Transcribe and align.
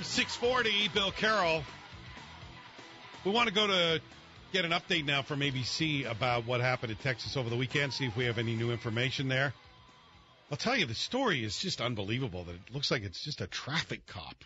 KFI 0.00 0.02
AM 0.02 0.04
640, 0.04 0.88
Bill 0.94 1.12
Carroll. 1.12 1.62
We 3.24 3.32
want 3.32 3.48
to 3.48 3.54
go 3.54 3.66
to 3.66 4.00
get 4.52 4.64
an 4.64 4.70
update 4.70 5.04
now 5.04 5.22
from 5.22 5.40
ABC 5.40 6.10
about 6.10 6.46
what 6.46 6.60
happened 6.60 6.92
in 6.92 6.98
Texas 6.98 7.36
over 7.36 7.50
the 7.50 7.56
weekend, 7.56 7.92
see 7.92 8.06
if 8.06 8.16
we 8.16 8.24
have 8.24 8.38
any 8.38 8.54
new 8.56 8.70
information 8.70 9.28
there. 9.28 9.52
I'll 10.50 10.56
tell 10.56 10.76
you, 10.76 10.86
the 10.86 10.94
story 10.94 11.44
is 11.44 11.58
just 11.58 11.80
unbelievable 11.80 12.44
that 12.44 12.54
it 12.54 12.72
looks 12.72 12.90
like 12.90 13.02
it's 13.02 13.22
just 13.22 13.40
a 13.40 13.46
traffic 13.46 14.06
cop. 14.06 14.44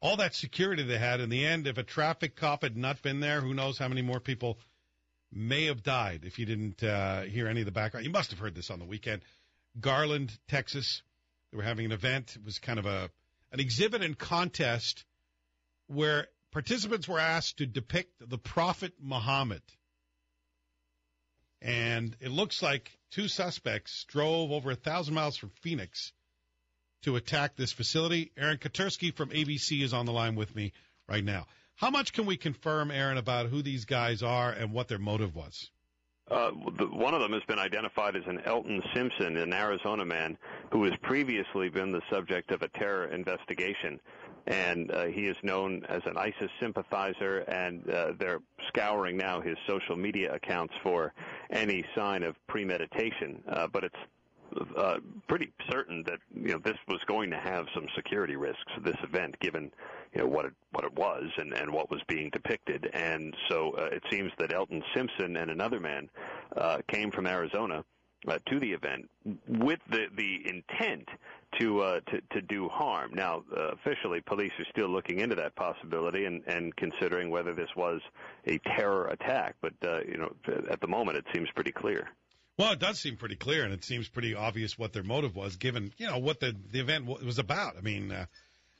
All 0.00 0.16
that 0.16 0.34
security 0.34 0.82
they 0.82 0.98
had 0.98 1.20
in 1.20 1.30
the 1.30 1.46
end, 1.46 1.66
if 1.66 1.78
a 1.78 1.82
traffic 1.84 2.34
cop 2.36 2.62
had 2.62 2.76
not 2.76 3.02
been 3.02 3.20
there, 3.20 3.40
who 3.40 3.54
knows 3.54 3.78
how 3.78 3.88
many 3.88 4.02
more 4.02 4.20
people 4.20 4.58
may 5.32 5.66
have 5.66 5.82
died 5.82 6.22
if 6.24 6.38
you 6.38 6.44
didn't 6.46 6.82
uh, 6.82 7.22
hear 7.22 7.46
any 7.46 7.60
of 7.60 7.66
the 7.66 7.72
background. 7.72 8.04
You 8.04 8.12
must 8.12 8.30
have 8.30 8.40
heard 8.40 8.54
this 8.54 8.70
on 8.70 8.78
the 8.80 8.84
weekend. 8.84 9.22
Garland, 9.80 10.36
Texas. 10.48 11.02
They 11.50 11.56
were 11.56 11.62
having 11.62 11.86
an 11.86 11.92
event. 11.92 12.36
It 12.36 12.44
was 12.44 12.58
kind 12.58 12.78
of 12.78 12.86
a 12.86 13.10
an 13.54 13.60
exhibit 13.60 14.02
and 14.02 14.18
contest 14.18 15.04
where 15.86 16.26
participants 16.50 17.06
were 17.06 17.20
asked 17.20 17.58
to 17.58 17.66
depict 17.66 18.28
the 18.28 18.36
Prophet 18.36 18.94
Muhammad. 19.00 19.62
And 21.62 22.16
it 22.20 22.32
looks 22.32 22.62
like 22.62 22.90
two 23.12 23.28
suspects 23.28 24.06
drove 24.08 24.50
over 24.50 24.72
a 24.72 24.74
thousand 24.74 25.14
miles 25.14 25.36
from 25.36 25.52
Phoenix 25.62 26.12
to 27.02 27.14
attack 27.14 27.54
this 27.54 27.70
facility. 27.70 28.32
Aaron 28.36 28.58
Katersky 28.58 29.14
from 29.14 29.30
ABC 29.30 29.84
is 29.84 29.94
on 29.94 30.04
the 30.04 30.12
line 30.12 30.34
with 30.34 30.52
me 30.56 30.72
right 31.08 31.24
now. 31.24 31.46
How 31.76 31.90
much 31.90 32.12
can 32.12 32.26
we 32.26 32.36
confirm, 32.36 32.90
Aaron, 32.90 33.18
about 33.18 33.46
who 33.46 33.62
these 33.62 33.84
guys 33.84 34.24
are 34.24 34.50
and 34.50 34.72
what 34.72 34.88
their 34.88 34.98
motive 34.98 35.36
was? 35.36 35.70
Uh, 36.30 36.50
one 36.50 37.12
of 37.12 37.20
them 37.20 37.32
has 37.32 37.42
been 37.46 37.58
identified 37.58 38.16
as 38.16 38.22
an 38.26 38.40
Elton 38.46 38.82
Simpson, 38.94 39.36
an 39.36 39.52
Arizona 39.52 40.04
man 40.04 40.38
who 40.72 40.84
has 40.84 40.92
previously 41.02 41.68
been 41.68 41.92
the 41.92 42.00
subject 42.10 42.50
of 42.50 42.62
a 42.62 42.68
terror 42.68 43.06
investigation. 43.08 44.00
And 44.46 44.90
uh, 44.90 45.04
he 45.06 45.26
is 45.26 45.36
known 45.42 45.84
as 45.88 46.02
an 46.06 46.16
ISIS 46.18 46.50
sympathizer, 46.60 47.38
and 47.40 47.88
uh, 47.88 48.12
they're 48.18 48.40
scouring 48.68 49.16
now 49.16 49.40
his 49.40 49.56
social 49.66 49.96
media 49.96 50.34
accounts 50.34 50.74
for 50.82 51.12
any 51.50 51.84
sign 51.94 52.22
of 52.22 52.36
premeditation. 52.46 53.42
Uh, 53.48 53.66
but 53.66 53.84
it's 53.84 53.94
uh, 54.76 54.96
pretty 55.28 55.52
certain 55.70 56.02
that 56.04 56.18
you 56.34 56.52
know 56.52 56.58
this 56.58 56.78
was 56.88 57.00
going 57.06 57.30
to 57.30 57.38
have 57.38 57.66
some 57.74 57.86
security 57.96 58.36
risks. 58.36 58.72
This 58.82 58.96
event, 59.02 59.38
given 59.40 59.70
you 60.14 60.22
know 60.22 60.26
what 60.26 60.46
it 60.46 60.52
what 60.72 60.84
it 60.84 60.94
was 60.94 61.24
and 61.36 61.52
and 61.52 61.72
what 61.72 61.90
was 61.90 62.00
being 62.08 62.30
depicted, 62.30 62.90
and 62.92 63.34
so 63.48 63.72
uh, 63.78 63.88
it 63.92 64.02
seems 64.10 64.32
that 64.38 64.52
Elton 64.52 64.82
Simpson 64.94 65.36
and 65.36 65.50
another 65.50 65.80
man 65.80 66.08
uh, 66.56 66.78
came 66.88 67.10
from 67.10 67.26
Arizona. 67.26 67.84
Uh, 68.26 68.38
to 68.46 68.58
the 68.58 68.72
event 68.72 69.06
with 69.46 69.80
the 69.90 70.06
the 70.16 70.48
intent 70.48 71.06
to 71.60 71.80
uh, 71.80 72.00
to 72.10 72.22
to 72.32 72.40
do 72.40 72.70
harm. 72.70 73.10
Now, 73.12 73.44
uh, 73.54 73.72
officially, 73.72 74.22
police 74.22 74.52
are 74.58 74.64
still 74.70 74.88
looking 74.88 75.20
into 75.20 75.36
that 75.36 75.54
possibility 75.56 76.24
and 76.24 76.42
and 76.46 76.74
considering 76.76 77.28
whether 77.28 77.52
this 77.52 77.68
was 77.76 78.00
a 78.46 78.56
terror 78.76 79.08
attack. 79.08 79.56
But 79.60 79.74
uh, 79.86 80.00
you 80.08 80.16
know, 80.16 80.32
at 80.70 80.80
the 80.80 80.86
moment, 80.86 81.18
it 81.18 81.26
seems 81.34 81.50
pretty 81.54 81.72
clear. 81.72 82.08
Well, 82.56 82.72
it 82.72 82.78
does 82.78 83.00
seem 83.00 83.16
pretty 83.16 83.36
clear, 83.36 83.64
and 83.64 83.74
it 83.74 83.84
seems 83.84 84.08
pretty 84.08 84.34
obvious 84.34 84.78
what 84.78 84.92
their 84.92 85.02
motive 85.02 85.34
was, 85.34 85.56
given 85.56 85.92
you 85.96 86.06
know 86.06 86.18
what 86.18 86.40
the 86.40 86.54
the 86.70 86.80
event 86.80 87.06
was 87.06 87.38
about. 87.38 87.76
I 87.76 87.80
mean, 87.80 88.12
uh, 88.12 88.26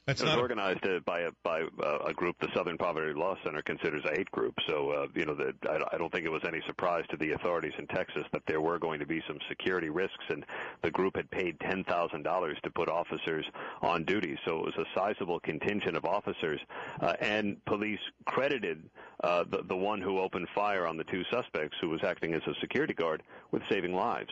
that's 0.05 0.21
it 0.21 0.25
was 0.25 0.33
not 0.33 0.41
organized 0.41 0.85
uh, 0.85 0.99
by 1.05 1.21
a 1.21 1.31
by 1.43 1.61
uh, 1.83 1.97
a 2.05 2.13
group 2.13 2.35
the 2.39 2.49
Southern 2.55 2.77
Poverty 2.77 3.13
Law 3.13 3.35
Center 3.43 3.61
considers 3.61 4.03
a 4.05 4.11
hate 4.15 4.29
group. 4.31 4.53
So 4.67 4.91
uh, 4.91 5.07
you 5.15 5.25
know, 5.25 5.35
the, 5.35 5.53
I, 5.69 5.95
I 5.95 5.97
don't 5.97 6.11
think 6.11 6.25
it 6.25 6.31
was 6.31 6.43
any 6.47 6.61
surprise 6.67 7.03
to 7.11 7.17
the 7.17 7.31
authorities 7.31 7.73
in 7.79 7.87
Texas 7.87 8.23
that 8.33 8.43
there 8.47 8.61
were 8.61 8.79
going 8.79 8.99
to 8.99 9.05
be 9.05 9.21
some 9.27 9.39
security 9.49 9.89
risks, 9.89 10.23
and 10.29 10.45
the 10.83 10.91
group 10.91 11.15
had 11.15 11.29
paid 11.31 11.59
ten 11.59 11.83
thousand 11.85 12.23
dollars 12.23 12.57
to 12.63 12.69
put 12.69 12.89
officers 12.89 13.45
on 13.81 14.03
duty. 14.05 14.37
So 14.45 14.59
it 14.59 14.65
was 14.65 14.75
a 14.77 14.85
sizable 14.99 15.39
contingent 15.39 15.97
of 15.97 16.05
officers, 16.05 16.59
uh, 17.01 17.13
and 17.19 17.63
police 17.65 17.99
credited 18.25 18.89
uh, 19.23 19.43
the 19.49 19.63
the 19.67 19.75
one 19.75 20.01
who 20.01 20.19
opened 20.19 20.47
fire 20.53 20.85
on 20.87 20.97
the 20.97 21.03
two 21.05 21.23
suspects, 21.31 21.77
who 21.81 21.89
was 21.89 22.01
acting 22.03 22.33
as 22.33 22.41
a 22.47 22.53
security 22.61 22.93
guard, 22.93 23.23
with 23.51 23.61
saving 23.69 23.93
lives. 23.93 24.29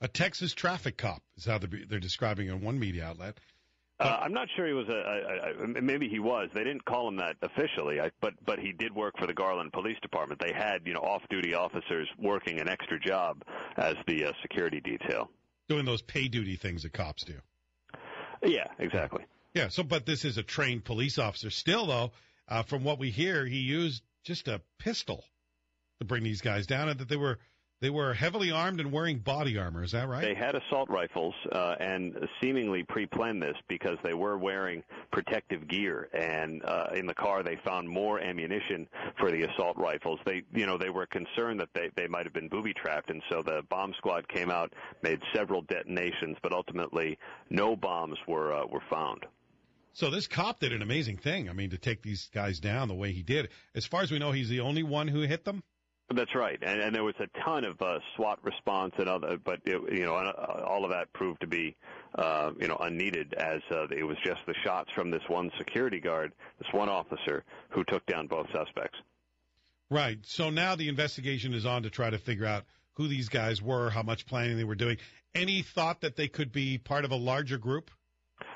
a 0.00 0.08
Texas 0.08 0.52
traffic 0.54 0.96
cop 0.98 1.22
is 1.36 1.46
how 1.46 1.58
they're, 1.58 1.80
they're 1.88 1.98
describing 1.98 2.48
it 2.48 2.52
on 2.52 2.60
one 2.60 2.78
media 2.78 3.04
outlet. 3.06 3.38
Uh, 3.98 4.18
I'm 4.22 4.32
not 4.34 4.48
sure 4.54 4.66
he 4.66 4.74
was 4.74 4.88
a, 4.88 4.92
a, 4.92 5.64
a. 5.64 5.82
Maybe 5.82 6.08
he 6.08 6.18
was. 6.18 6.50
They 6.52 6.64
didn't 6.64 6.84
call 6.84 7.08
him 7.08 7.16
that 7.16 7.36
officially, 7.40 7.98
I, 7.98 8.10
but 8.20 8.34
but 8.44 8.58
he 8.58 8.72
did 8.72 8.94
work 8.94 9.14
for 9.18 9.26
the 9.26 9.32
Garland 9.32 9.72
Police 9.72 9.96
Department. 10.02 10.38
They 10.38 10.52
had 10.52 10.82
you 10.84 10.92
know 10.92 11.00
off-duty 11.00 11.54
officers 11.54 12.06
working 12.18 12.60
an 12.60 12.68
extra 12.68 13.00
job 13.00 13.42
as 13.76 13.94
the 14.06 14.26
uh, 14.26 14.32
security 14.42 14.80
detail. 14.80 15.30
Doing 15.68 15.86
those 15.86 16.02
pay 16.02 16.28
duty 16.28 16.56
things 16.56 16.82
that 16.82 16.92
cops 16.92 17.24
do. 17.24 17.34
Yeah, 18.44 18.66
exactly. 18.78 19.24
Yeah. 19.54 19.68
So, 19.68 19.82
but 19.82 20.04
this 20.04 20.26
is 20.26 20.36
a 20.36 20.42
trained 20.42 20.84
police 20.84 21.18
officer. 21.18 21.48
Still, 21.48 21.86
though, 21.86 22.12
uh, 22.48 22.64
from 22.64 22.84
what 22.84 22.98
we 22.98 23.10
hear, 23.10 23.46
he 23.46 23.60
used 23.60 24.02
just 24.24 24.46
a 24.46 24.60
pistol 24.78 25.24
to 26.00 26.04
bring 26.04 26.22
these 26.22 26.42
guys 26.42 26.66
down, 26.66 26.90
and 26.90 27.00
that 27.00 27.08
they 27.08 27.16
were 27.16 27.38
they 27.80 27.90
were 27.90 28.14
heavily 28.14 28.50
armed 28.50 28.80
and 28.80 28.90
wearing 28.90 29.18
body 29.18 29.58
armor. 29.58 29.82
Is 29.82 29.92
that 29.92 30.08
right? 30.08 30.22
They 30.22 30.34
had 30.34 30.54
assault 30.54 30.88
rifles 30.88 31.34
uh, 31.52 31.74
and 31.78 32.16
seemingly 32.40 32.82
pre-planned 32.82 33.42
this 33.42 33.56
because 33.68 33.98
they 34.02 34.14
were 34.14 34.38
wearing 34.38 34.82
protective 35.12 35.68
gear. 35.68 36.08
And 36.14 36.64
uh, 36.64 36.86
in 36.94 37.06
the 37.06 37.14
car, 37.14 37.42
they 37.42 37.56
found 37.64 37.88
more 37.88 38.18
ammunition 38.20 38.88
for 39.18 39.30
the 39.30 39.42
assault 39.42 39.76
rifles. 39.76 40.18
They, 40.24 40.42
you 40.54 40.66
know, 40.66 40.78
they 40.78 40.90
were 40.90 41.06
concerned 41.06 41.60
that 41.60 41.68
they 41.74 41.90
they 41.96 42.06
might 42.06 42.24
have 42.24 42.32
been 42.32 42.48
booby 42.48 42.72
trapped, 42.72 43.10
and 43.10 43.22
so 43.30 43.42
the 43.42 43.62
bomb 43.68 43.92
squad 43.98 44.26
came 44.28 44.50
out, 44.50 44.72
made 45.02 45.20
several 45.34 45.62
detonations, 45.62 46.36
but 46.42 46.52
ultimately 46.52 47.18
no 47.50 47.76
bombs 47.76 48.18
were 48.26 48.54
uh, 48.54 48.66
were 48.66 48.82
found. 48.90 49.26
So 49.92 50.10
this 50.10 50.26
cop 50.26 50.60
did 50.60 50.72
an 50.72 50.82
amazing 50.82 51.16
thing. 51.16 51.48
I 51.48 51.54
mean, 51.54 51.70
to 51.70 51.78
take 51.78 52.02
these 52.02 52.28
guys 52.34 52.60
down 52.60 52.88
the 52.88 52.94
way 52.94 53.12
he 53.12 53.22
did. 53.22 53.48
As 53.74 53.86
far 53.86 54.02
as 54.02 54.10
we 54.10 54.18
know, 54.18 54.30
he's 54.30 54.50
the 54.50 54.60
only 54.60 54.82
one 54.82 55.08
who 55.08 55.22
hit 55.22 55.44
them. 55.44 55.62
That's 56.14 56.36
right, 56.36 56.58
and, 56.62 56.80
and 56.80 56.94
there 56.94 57.02
was 57.02 57.16
a 57.18 57.26
ton 57.44 57.64
of 57.64 57.82
uh, 57.82 57.98
SWAT 58.14 58.38
response 58.44 58.94
and 58.96 59.08
other, 59.08 59.38
but 59.44 59.58
it, 59.64 59.80
you 59.92 60.04
know, 60.04 60.14
uh, 60.14 60.62
all 60.64 60.84
of 60.84 60.90
that 60.90 61.12
proved 61.12 61.40
to 61.40 61.48
be, 61.48 61.74
uh, 62.14 62.52
you 62.60 62.68
know, 62.68 62.76
unneeded 62.76 63.34
as 63.34 63.60
uh, 63.72 63.88
it 63.88 64.04
was 64.04 64.16
just 64.24 64.38
the 64.46 64.54
shots 64.62 64.88
from 64.94 65.10
this 65.10 65.22
one 65.26 65.50
security 65.58 65.98
guard, 65.98 66.32
this 66.60 66.72
one 66.72 66.88
officer, 66.88 67.42
who 67.70 67.82
took 67.84 68.06
down 68.06 68.28
both 68.28 68.46
suspects. 68.52 68.96
Right. 69.90 70.18
So 70.22 70.48
now 70.48 70.76
the 70.76 70.88
investigation 70.88 71.52
is 71.52 71.66
on 71.66 71.82
to 71.82 71.90
try 71.90 72.10
to 72.10 72.18
figure 72.18 72.46
out 72.46 72.64
who 72.94 73.08
these 73.08 73.28
guys 73.28 73.60
were, 73.60 73.90
how 73.90 74.02
much 74.02 74.26
planning 74.26 74.56
they 74.56 74.64
were 74.64 74.74
doing. 74.76 74.98
Any 75.34 75.62
thought 75.62 76.00
that 76.02 76.16
they 76.16 76.28
could 76.28 76.52
be 76.52 76.78
part 76.78 77.04
of 77.04 77.10
a 77.10 77.16
larger 77.16 77.58
group? 77.58 77.90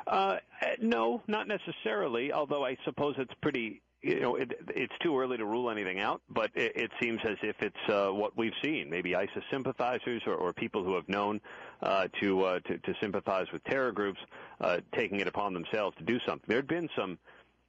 Uh, 0.06 0.36
no, 0.80 1.22
not 1.26 1.46
necessarily. 1.46 2.32
Although 2.32 2.64
I 2.64 2.76
suppose 2.84 3.16
it's 3.18 3.34
pretty 3.42 3.82
you 4.02 4.20
know, 4.20 4.36
it, 4.36 4.52
it's 4.68 4.92
too 5.02 5.18
early 5.18 5.36
to 5.36 5.44
rule 5.44 5.70
anything 5.70 6.00
out, 6.00 6.22
but 6.30 6.50
it, 6.54 6.72
it 6.74 6.90
seems 7.00 7.20
as 7.24 7.36
if 7.42 7.56
it's 7.60 7.88
uh, 7.88 8.08
what 8.08 8.36
we've 8.36 8.54
seen. 8.62 8.88
Maybe 8.88 9.14
ISIS 9.14 9.44
sympathizers 9.50 10.22
or, 10.26 10.34
or 10.34 10.52
people 10.52 10.82
who 10.84 10.94
have 10.94 11.08
known 11.08 11.40
uh, 11.82 12.08
to, 12.20 12.42
uh, 12.42 12.60
to 12.60 12.78
to 12.78 12.94
sympathize 13.00 13.46
with 13.52 13.62
terror 13.64 13.92
groups 13.92 14.18
uh, 14.60 14.78
taking 14.96 15.20
it 15.20 15.26
upon 15.26 15.52
themselves 15.52 15.96
to 15.98 16.04
do 16.04 16.18
something. 16.26 16.44
There 16.46 16.58
had 16.58 16.68
been 16.68 16.88
some. 16.96 17.18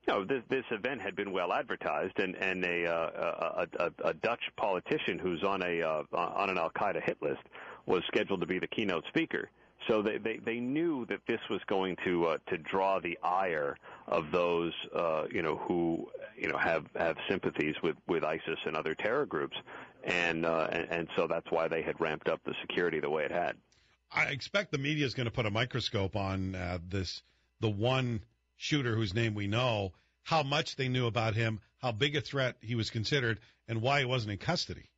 You 0.08 0.14
know, 0.14 0.26
this, 0.26 0.42
this 0.50 0.66
event 0.72 1.00
had 1.00 1.16
been 1.16 1.32
well 1.32 1.54
advertised, 1.54 2.18
and 2.18 2.36
and 2.36 2.66
a, 2.66 2.88
uh, 2.88 3.68
a, 3.78 3.84
a, 3.84 4.10
a 4.10 4.14
Dutch 4.16 4.42
politician 4.58 5.20
who's 5.20 5.44
on 5.44 5.62
a 5.62 5.82
uh, 5.84 6.04
on 6.12 6.50
an 6.50 6.58
Al 6.58 6.72
Qaeda 6.72 7.04
hit 7.04 7.22
list 7.22 7.42
was 7.86 8.02
scheduled 8.08 8.42
to 8.42 8.48
be 8.48 8.58
the 8.58 8.68
keynote 8.68 9.04
speaker. 9.10 9.52
So 9.88 10.02
they, 10.02 10.18
they, 10.18 10.38
they 10.38 10.60
knew 10.60 11.06
that 11.08 11.20
this 11.28 11.40
was 11.50 11.62
going 11.68 11.98
to 12.06 12.28
uh, 12.28 12.38
to 12.48 12.58
draw 12.58 13.00
the 13.00 13.18
ire 13.24 13.78
of 14.08 14.32
those 14.32 14.74
uh, 14.96 15.26
you 15.32 15.42
know 15.42 15.56
who 15.56 16.08
you 16.38 16.48
know 16.48 16.58
have 16.58 16.86
have 16.96 17.18
sympathies 17.30 17.76
with 17.82 17.96
with 18.08 18.24
ISIS 18.24 18.60
and 18.66 18.76
other 18.76 18.94
terror 18.96 19.26
groups, 19.26 19.58
and 20.04 20.46
uh, 20.46 20.68
and, 20.72 20.88
and 20.92 21.08
so 21.16 21.28
that's 21.28 21.50
why 21.50 21.68
they 21.68 21.82
had 21.82 22.00
ramped 22.00 22.30
up 22.30 22.42
the 22.46 22.54
security 22.62 23.00
the 23.00 23.10
way 23.10 23.24
it 23.24 23.32
had. 23.32 23.56
I 24.12 24.26
expect 24.26 24.72
the 24.72 24.78
media 24.78 25.06
is 25.06 25.14
going 25.14 25.26
to 25.26 25.32
put 25.32 25.46
a 25.46 25.52
microscope 25.52 26.16
on 26.16 26.54
uh, 26.54 26.80
this 26.88 27.24
the 27.60 27.70
one 27.70 28.22
shooter 28.58 28.96
whose 28.96 29.14
name 29.14 29.34
we 29.34 29.48
know, 29.48 29.94
how 30.24 30.44
much 30.44 30.76
they 30.76 30.88
knew 30.88 31.08
about 31.08 31.34
him, 31.34 31.60
how 31.80 31.92
big 31.92 32.16
a 32.16 32.22
threat 32.22 32.56
he 32.62 32.76
was 32.76 32.90
considered, 32.90 33.40
and 33.68 33.82
why 33.82 34.00
he 34.00 34.06
wasn't 34.06 34.32
in 34.32 34.38
custody. 34.38 34.91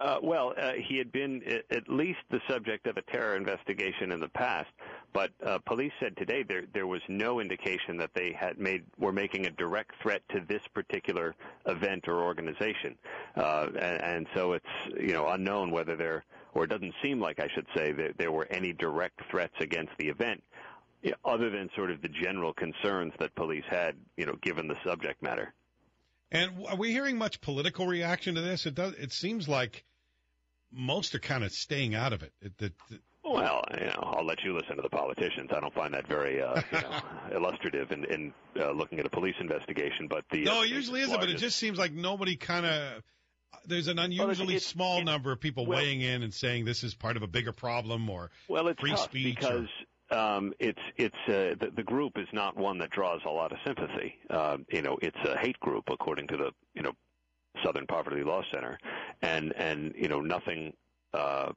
Uh, 0.00 0.18
well, 0.22 0.52
uh, 0.60 0.72
he 0.72 0.98
had 0.98 1.12
been 1.12 1.40
at 1.70 1.88
least 1.88 2.18
the 2.30 2.40
subject 2.48 2.86
of 2.88 2.96
a 2.96 3.02
terror 3.02 3.36
investigation 3.36 4.10
in 4.10 4.18
the 4.18 4.28
past, 4.28 4.70
but 5.12 5.30
uh, 5.46 5.58
police 5.66 5.92
said 6.00 6.16
today 6.16 6.42
there 6.42 6.64
there 6.72 6.86
was 6.86 7.00
no 7.08 7.38
indication 7.38 7.96
that 7.96 8.10
they 8.12 8.32
had 8.32 8.58
made 8.58 8.84
were 8.98 9.12
making 9.12 9.46
a 9.46 9.50
direct 9.50 9.92
threat 10.02 10.20
to 10.30 10.40
this 10.48 10.62
particular 10.74 11.36
event 11.66 12.08
or 12.08 12.22
organization, 12.22 12.96
uh, 13.36 13.68
and, 13.78 14.02
and 14.02 14.26
so 14.34 14.54
it's 14.54 14.66
you 14.98 15.12
know 15.12 15.28
unknown 15.28 15.70
whether 15.70 15.94
there 15.94 16.24
or 16.54 16.64
it 16.64 16.70
doesn't 16.70 16.94
seem 17.02 17.20
like 17.20 17.38
I 17.38 17.48
should 17.54 17.66
say 17.76 17.92
that 17.92 18.16
there 18.18 18.32
were 18.32 18.46
any 18.50 18.72
direct 18.72 19.20
threats 19.30 19.54
against 19.60 19.92
the 19.98 20.08
event, 20.08 20.42
other 21.24 21.50
than 21.50 21.68
sort 21.76 21.90
of 21.90 22.00
the 22.02 22.08
general 22.08 22.52
concerns 22.52 23.12
that 23.18 23.34
police 23.34 23.64
had, 23.68 23.96
you 24.16 24.26
know, 24.26 24.36
given 24.42 24.68
the 24.68 24.76
subject 24.84 25.22
matter. 25.22 25.52
And 26.34 26.50
are 26.68 26.76
we 26.76 26.90
hearing 26.90 27.16
much 27.16 27.40
political 27.40 27.86
reaction 27.86 28.34
to 28.34 28.40
this? 28.40 28.66
It 28.66 28.74
does. 28.74 28.92
It 28.94 29.12
seems 29.12 29.48
like 29.48 29.84
most 30.72 31.14
are 31.14 31.20
kind 31.20 31.44
of 31.44 31.52
staying 31.52 31.94
out 31.94 32.12
of 32.12 32.22
it. 32.24 32.32
it, 32.42 32.52
it, 32.60 32.72
it 32.90 33.00
Well, 33.24 33.64
you 33.80 33.86
know, 33.86 34.12
I'll 34.16 34.26
let 34.26 34.42
you 34.42 34.52
listen 34.52 34.74
to 34.76 34.82
the 34.82 34.88
politicians. 34.88 35.50
I 35.54 35.60
don't 35.60 35.72
find 35.72 35.94
that 35.94 36.08
very 36.08 36.42
uh, 36.42 36.60
you 36.72 36.80
know, 36.80 37.00
illustrative 37.36 37.92
in, 37.92 38.04
in 38.06 38.32
uh, 38.60 38.72
looking 38.72 38.98
at 38.98 39.06
a 39.06 39.10
police 39.10 39.36
investigation. 39.40 40.08
But 40.08 40.24
the 40.32 40.42
no, 40.42 40.58
uh, 40.58 40.62
it 40.64 40.70
usually 40.70 41.00
isn't. 41.02 41.12
largest, 41.12 41.32
But 41.32 41.36
it 41.36 41.38
just 41.40 41.56
seems 41.56 41.78
like 41.78 41.92
nobody 41.92 42.34
kind 42.36 42.66
of. 42.66 43.02
There's 43.66 43.86
an 43.86 43.98
Well, 43.98 44.06
unusually 44.06 44.56
it's- 44.56 44.66
small 44.66 44.94
it's- 44.98 45.06
number 45.06 45.30
of 45.30 45.40
people 45.40 45.64
well- 45.66 45.78
weighing 45.78 46.00
in 46.00 46.24
and 46.24 46.34
saying 46.34 46.64
this 46.64 46.82
is 46.82 46.94
part 46.96 47.16
of 47.16 47.22
a 47.22 47.28
bigger 47.28 47.52
problem 47.52 48.10
or 48.10 48.32
well, 48.48 48.66
it's 48.66 48.80
free 48.80 48.90
tough 48.90 49.04
speech 49.04 49.36
because 49.36 49.68
um, 50.10 50.52
it's 50.58 50.80
it's 50.96 51.14
uh, 51.28 51.54
the, 51.60 51.72
the 51.76 51.82
group 51.82 52.12
is 52.16 52.28
not 52.32 52.56
one 52.56 52.78
that 52.78 52.90
draws 52.90 53.20
a 53.26 53.30
lot 53.30 53.52
of 53.52 53.58
sympathy. 53.66 54.18
Um, 54.30 54.66
you 54.70 54.82
know, 54.82 54.98
it's 55.02 55.16
a 55.24 55.38
hate 55.38 55.58
group 55.60 55.84
according 55.90 56.28
to 56.28 56.36
the 56.36 56.50
you 56.74 56.82
know 56.82 56.92
Southern 57.64 57.86
Poverty 57.86 58.22
Law 58.22 58.42
Center, 58.52 58.78
and 59.22 59.52
and 59.56 59.94
you 59.96 60.08
know 60.08 60.20
nothing. 60.20 60.72
Uh, 61.12 61.52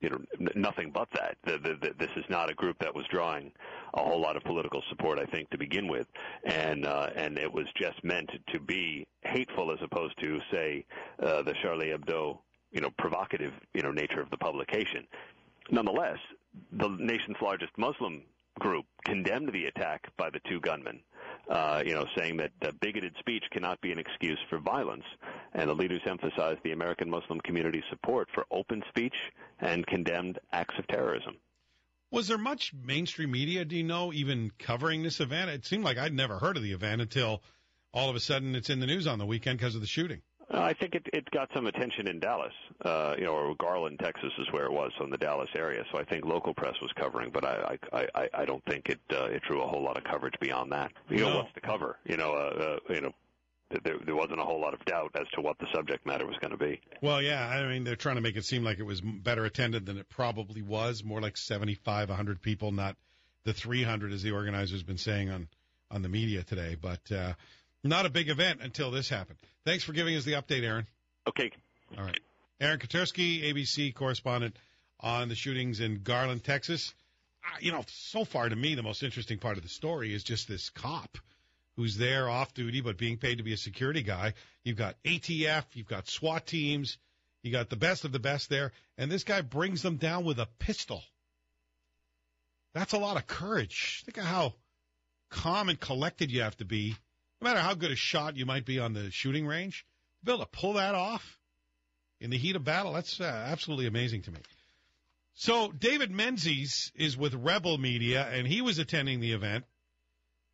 you 0.00 0.08
know, 0.08 0.18
nothing 0.54 0.90
but 0.90 1.08
that. 1.12 1.36
The, 1.44 1.58
the, 1.58 1.74
the, 1.78 1.94
this 1.98 2.08
is 2.16 2.24
not 2.30 2.50
a 2.50 2.54
group 2.54 2.78
that 2.80 2.94
was 2.94 3.04
drawing 3.10 3.52
a 3.92 4.02
whole 4.02 4.18
lot 4.18 4.34
of 4.34 4.42
political 4.44 4.82
support, 4.88 5.18
I 5.18 5.26
think, 5.26 5.50
to 5.50 5.58
begin 5.58 5.88
with, 5.88 6.06
and 6.46 6.86
uh, 6.86 7.08
and 7.16 7.38
it 7.38 7.52
was 7.52 7.66
just 7.76 8.02
meant 8.02 8.30
to 8.50 8.58
be 8.58 9.06
hateful 9.24 9.70
as 9.70 9.78
opposed 9.82 10.18
to, 10.20 10.40
say, 10.50 10.86
uh, 11.22 11.42
the 11.42 11.54
Charlie 11.62 11.88
Hebdo, 11.88 12.38
you 12.72 12.80
know, 12.80 12.88
provocative, 12.96 13.52
you 13.74 13.82
know, 13.82 13.92
nature 13.92 14.22
of 14.22 14.30
the 14.30 14.38
publication. 14.38 15.06
Nonetheless, 15.70 16.18
the 16.72 16.88
nation's 16.88 17.36
largest 17.42 17.72
Muslim 17.76 18.22
group 18.58 18.84
condemned 19.04 19.50
the 19.52 19.66
attack 19.66 20.08
by 20.16 20.30
the 20.30 20.40
two 20.48 20.60
gunmen, 20.60 21.00
uh, 21.48 21.82
you 21.84 21.94
know, 21.94 22.04
saying 22.16 22.36
that 22.36 22.50
uh, 22.62 22.70
bigoted 22.80 23.14
speech 23.18 23.44
cannot 23.50 23.80
be 23.80 23.92
an 23.92 23.98
excuse 23.98 24.38
for 24.48 24.58
violence. 24.58 25.04
And 25.54 25.68
the 25.68 25.74
leaders 25.74 26.02
emphasized 26.06 26.60
the 26.62 26.72
American 26.72 27.10
Muslim 27.10 27.40
community's 27.40 27.84
support 27.90 28.28
for 28.34 28.44
open 28.50 28.82
speech 28.88 29.14
and 29.60 29.86
condemned 29.86 30.38
acts 30.52 30.74
of 30.78 30.86
terrorism. 30.86 31.36
Was 32.12 32.28
there 32.28 32.38
much 32.38 32.72
mainstream 32.74 33.30
media, 33.30 33.64
do 33.64 33.76
you 33.76 33.84
know, 33.84 34.12
even 34.12 34.50
covering 34.58 35.02
this 35.02 35.20
event? 35.20 35.50
It 35.50 35.64
seemed 35.64 35.84
like 35.84 35.96
I'd 35.96 36.12
never 36.12 36.38
heard 36.38 36.56
of 36.56 36.62
the 36.62 36.72
event 36.72 37.00
until 37.00 37.42
all 37.92 38.10
of 38.10 38.16
a 38.16 38.20
sudden 38.20 38.54
it's 38.54 38.70
in 38.70 38.80
the 38.80 38.86
news 38.86 39.06
on 39.06 39.18
the 39.18 39.26
weekend 39.26 39.58
because 39.58 39.74
of 39.74 39.80
the 39.80 39.86
shooting. 39.86 40.22
Uh, 40.52 40.60
I 40.60 40.72
think 40.72 40.96
it, 40.96 41.06
it 41.12 41.30
got 41.30 41.48
some 41.54 41.66
attention 41.66 42.08
in 42.08 42.18
Dallas, 42.18 42.52
uh, 42.84 43.14
you 43.16 43.24
know, 43.24 43.34
or 43.34 43.54
Garland, 43.54 44.00
Texas, 44.00 44.32
is 44.38 44.50
where 44.50 44.64
it 44.64 44.72
was, 44.72 44.90
so 44.98 45.04
in 45.04 45.10
the 45.10 45.18
Dallas 45.18 45.50
area. 45.54 45.84
So 45.92 45.98
I 45.98 46.04
think 46.04 46.24
local 46.24 46.54
press 46.54 46.74
was 46.82 46.90
covering, 46.96 47.30
but 47.30 47.44
I 47.44 47.78
I, 47.92 48.08
I, 48.14 48.28
I 48.34 48.44
don't 48.44 48.64
think 48.64 48.88
it 48.88 49.00
uh, 49.12 49.26
it 49.26 49.42
drew 49.42 49.62
a 49.62 49.66
whole 49.66 49.82
lot 49.82 49.96
of 49.96 50.04
coverage 50.04 50.34
beyond 50.40 50.72
that. 50.72 50.92
You 51.08 51.18
know 51.18 51.36
what's 51.36 51.54
to 51.54 51.60
cover? 51.60 51.98
You 52.04 52.16
know, 52.16 52.32
uh, 52.32 52.78
uh, 52.88 52.92
you 52.92 53.00
know, 53.00 53.12
there, 53.84 53.96
there 54.04 54.16
wasn't 54.16 54.40
a 54.40 54.44
whole 54.44 54.60
lot 54.60 54.74
of 54.74 54.84
doubt 54.84 55.12
as 55.14 55.28
to 55.34 55.40
what 55.40 55.58
the 55.58 55.66
subject 55.72 56.04
matter 56.04 56.26
was 56.26 56.36
going 56.40 56.50
to 56.50 56.56
be. 56.56 56.80
Well, 57.00 57.22
yeah, 57.22 57.46
I 57.46 57.66
mean, 57.68 57.84
they're 57.84 57.96
trying 57.96 58.16
to 58.16 58.20
make 58.20 58.36
it 58.36 58.44
seem 58.44 58.64
like 58.64 58.78
it 58.78 58.84
was 58.84 59.00
better 59.00 59.44
attended 59.44 59.86
than 59.86 59.98
it 59.98 60.08
probably 60.08 60.62
was, 60.62 61.04
more 61.04 61.20
like 61.20 61.36
75, 61.36 62.08
100 62.08 62.42
people, 62.42 62.72
not 62.72 62.96
the 63.44 63.52
300 63.52 64.12
as 64.12 64.22
the 64.22 64.32
organizer's 64.32 64.82
been 64.82 64.98
saying 64.98 65.30
on, 65.30 65.48
on 65.90 66.02
the 66.02 66.08
media 66.08 66.42
today. 66.42 66.76
But 66.80 67.12
uh, 67.12 67.34
not 67.82 68.06
a 68.06 68.10
big 68.10 68.28
event 68.28 68.60
until 68.62 68.90
this 68.90 69.08
happened. 69.08 69.38
Thanks 69.64 69.84
for 69.84 69.92
giving 69.92 70.16
us 70.16 70.24
the 70.24 70.32
update, 70.32 70.62
Aaron. 70.62 70.86
Okay, 71.28 71.50
All 71.96 72.04
right. 72.04 72.20
Aaron 72.60 72.78
Katersky, 72.78 73.42
ABC 73.42 73.94
correspondent 73.94 74.56
on 75.00 75.28
the 75.28 75.34
shootings 75.34 75.80
in 75.80 76.02
Garland, 76.02 76.44
Texas. 76.44 76.92
Uh, 77.44 77.56
you 77.60 77.72
know, 77.72 77.84
so 77.88 78.24
far 78.24 78.48
to 78.48 78.56
me, 78.56 78.74
the 78.74 78.82
most 78.82 79.02
interesting 79.02 79.38
part 79.38 79.56
of 79.56 79.62
the 79.62 79.68
story 79.68 80.12
is 80.12 80.22
just 80.22 80.46
this 80.46 80.68
cop 80.70 81.18
who's 81.76 81.96
there 81.96 82.28
off 82.28 82.52
duty 82.52 82.82
but 82.82 82.98
being 82.98 83.16
paid 83.16 83.38
to 83.38 83.44
be 83.44 83.54
a 83.54 83.56
security 83.56 84.02
guy. 84.02 84.34
You've 84.62 84.76
got 84.76 84.96
ATF, 85.04 85.64
you've 85.72 85.88
got 85.88 86.08
SWAT 86.08 86.46
teams, 86.46 86.98
you 87.42 87.50
got 87.50 87.70
the 87.70 87.76
best 87.76 88.04
of 88.04 88.12
the 88.12 88.18
best 88.18 88.50
there, 88.50 88.72
and 88.98 89.10
this 89.10 89.24
guy 89.24 89.40
brings 89.40 89.80
them 89.80 89.96
down 89.96 90.24
with 90.24 90.38
a 90.38 90.48
pistol. 90.58 91.02
That's 92.74 92.92
a 92.92 92.98
lot 92.98 93.16
of 93.16 93.26
courage. 93.26 94.02
Think 94.04 94.18
of 94.18 94.24
how 94.24 94.54
calm 95.30 95.70
and 95.70 95.80
collected 95.80 96.30
you 96.30 96.42
have 96.42 96.56
to 96.58 96.64
be, 96.64 96.96
no 97.40 97.48
matter 97.48 97.60
how 97.60 97.74
good 97.74 97.90
a 97.90 97.96
shot 97.96 98.36
you 98.36 98.46
might 98.46 98.64
be 98.64 98.78
on 98.78 98.92
the 98.92 99.10
shooting 99.10 99.46
range. 99.46 99.86
To 100.20 100.26
be 100.26 100.32
able 100.32 100.44
to 100.44 100.50
pull 100.50 100.74
that 100.74 100.94
off 100.94 101.38
in 102.20 102.30
the 102.30 102.38
heat 102.38 102.56
of 102.56 102.64
battle, 102.64 102.92
that's 102.92 103.20
uh, 103.20 103.24
absolutely 103.24 103.86
amazing 103.86 104.22
to 104.22 104.30
me. 104.30 104.40
So 105.34 105.72
David 105.72 106.10
Menzies 106.10 106.92
is 106.94 107.16
with 107.16 107.34
Rebel 107.34 107.78
Media, 107.78 108.28
and 108.30 108.46
he 108.46 108.60
was 108.60 108.78
attending 108.78 109.20
the 109.20 109.32
event. 109.32 109.64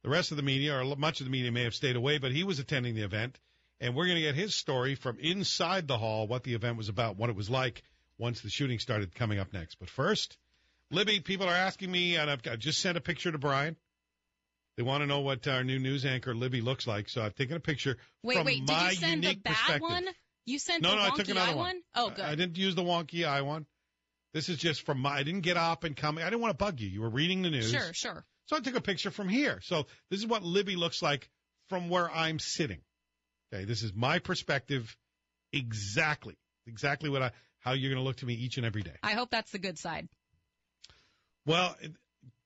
The 0.04 0.10
rest 0.10 0.30
of 0.30 0.36
the 0.36 0.44
media, 0.44 0.78
or 0.78 0.94
much 0.94 1.20
of 1.20 1.26
the 1.26 1.32
media, 1.32 1.50
may 1.50 1.64
have 1.64 1.74
stayed 1.74 1.96
away, 1.96 2.18
but 2.18 2.30
he 2.30 2.44
was 2.44 2.60
attending 2.60 2.94
the 2.94 3.02
event, 3.02 3.40
and 3.80 3.96
we're 3.96 4.06
going 4.06 4.16
to 4.16 4.22
get 4.22 4.36
his 4.36 4.54
story 4.54 4.94
from 4.94 5.18
inside 5.18 5.88
the 5.88 5.98
hall, 5.98 6.28
what 6.28 6.44
the 6.44 6.54
event 6.54 6.76
was 6.76 6.88
about, 6.88 7.16
what 7.16 7.30
it 7.30 7.34
was 7.34 7.50
like 7.50 7.82
once 8.16 8.40
the 8.40 8.48
shooting 8.48 8.78
started 8.78 9.12
coming 9.14 9.40
up 9.40 9.52
next. 9.52 9.80
But 9.80 9.90
first, 9.90 10.38
Libby, 10.90 11.18
people 11.18 11.48
are 11.48 11.54
asking 11.54 11.90
me, 11.90 12.16
and 12.16 12.30
I've 12.30 12.42
just 12.60 12.78
sent 12.78 12.96
a 12.96 13.00
picture 13.00 13.32
to 13.32 13.38
Brian. 13.38 13.76
They 14.76 14.82
want 14.82 15.02
to 15.02 15.06
know 15.06 15.20
what 15.20 15.46
uh, 15.46 15.52
our 15.52 15.64
new 15.64 15.78
news 15.78 16.04
anchor 16.04 16.34
Libby 16.34 16.60
looks 16.60 16.86
like, 16.86 17.08
so 17.08 17.22
I've 17.22 17.34
taken 17.34 17.56
a 17.56 17.60
picture 17.60 17.96
Wait, 18.22 18.36
from 18.36 18.46
wait, 18.46 18.66
did 18.66 18.76
my 18.76 18.90
you 18.90 18.96
send 18.96 19.22
the 19.22 19.28
unique 19.28 19.42
bad 19.42 19.54
perspective. 19.54 19.82
one? 19.82 20.06
You 20.44 20.58
sent 20.58 20.82
No, 20.82 20.90
the 20.90 20.96
no, 20.96 21.02
I 21.02 21.10
wonky 21.10 21.16
took 21.16 21.28
another 21.30 21.52
eye 21.52 21.54
one. 21.54 21.80
Oh, 21.94 22.10
good. 22.10 22.24
I, 22.24 22.32
I 22.32 22.34
didn't 22.34 22.58
use 22.58 22.74
the 22.74 22.82
wonky 22.82 23.26
eye 23.26 23.42
one. 23.42 23.66
This 24.34 24.48
is 24.50 24.58
just 24.58 24.82
from 24.84 25.00
my. 25.00 25.16
I 25.16 25.22
didn't 25.22 25.40
get 25.40 25.56
up 25.56 25.84
and 25.84 25.96
come. 25.96 26.18
I 26.18 26.24
didn't 26.24 26.40
want 26.40 26.52
to 26.52 26.62
bug 26.62 26.80
you. 26.80 26.88
You 26.88 27.00
were 27.00 27.08
reading 27.08 27.42
the 27.42 27.50
news. 27.50 27.70
Sure, 27.70 27.92
sure. 27.94 28.24
So 28.46 28.56
I 28.56 28.60
took 28.60 28.76
a 28.76 28.80
picture 28.82 29.10
from 29.10 29.28
here. 29.28 29.60
So 29.62 29.86
this 30.10 30.20
is 30.20 30.26
what 30.26 30.42
Libby 30.42 30.76
looks 30.76 31.00
like 31.00 31.28
from 31.68 31.88
where 31.88 32.10
I'm 32.10 32.38
sitting. 32.38 32.80
Okay, 33.52 33.64
this 33.64 33.82
is 33.82 33.94
my 33.94 34.18
perspective. 34.18 34.94
Exactly, 35.52 36.36
exactly 36.66 37.08
what 37.08 37.22
I 37.22 37.30
how 37.60 37.72
you're 37.72 37.90
going 37.90 38.00
to 38.00 38.04
look 38.04 38.16
to 38.16 38.26
me 38.26 38.34
each 38.34 38.58
and 38.58 38.66
every 38.66 38.82
day. 38.82 38.94
I 39.02 39.12
hope 39.12 39.30
that's 39.30 39.50
the 39.52 39.58
good 39.58 39.78
side. 39.78 40.06
Well, 41.46 41.74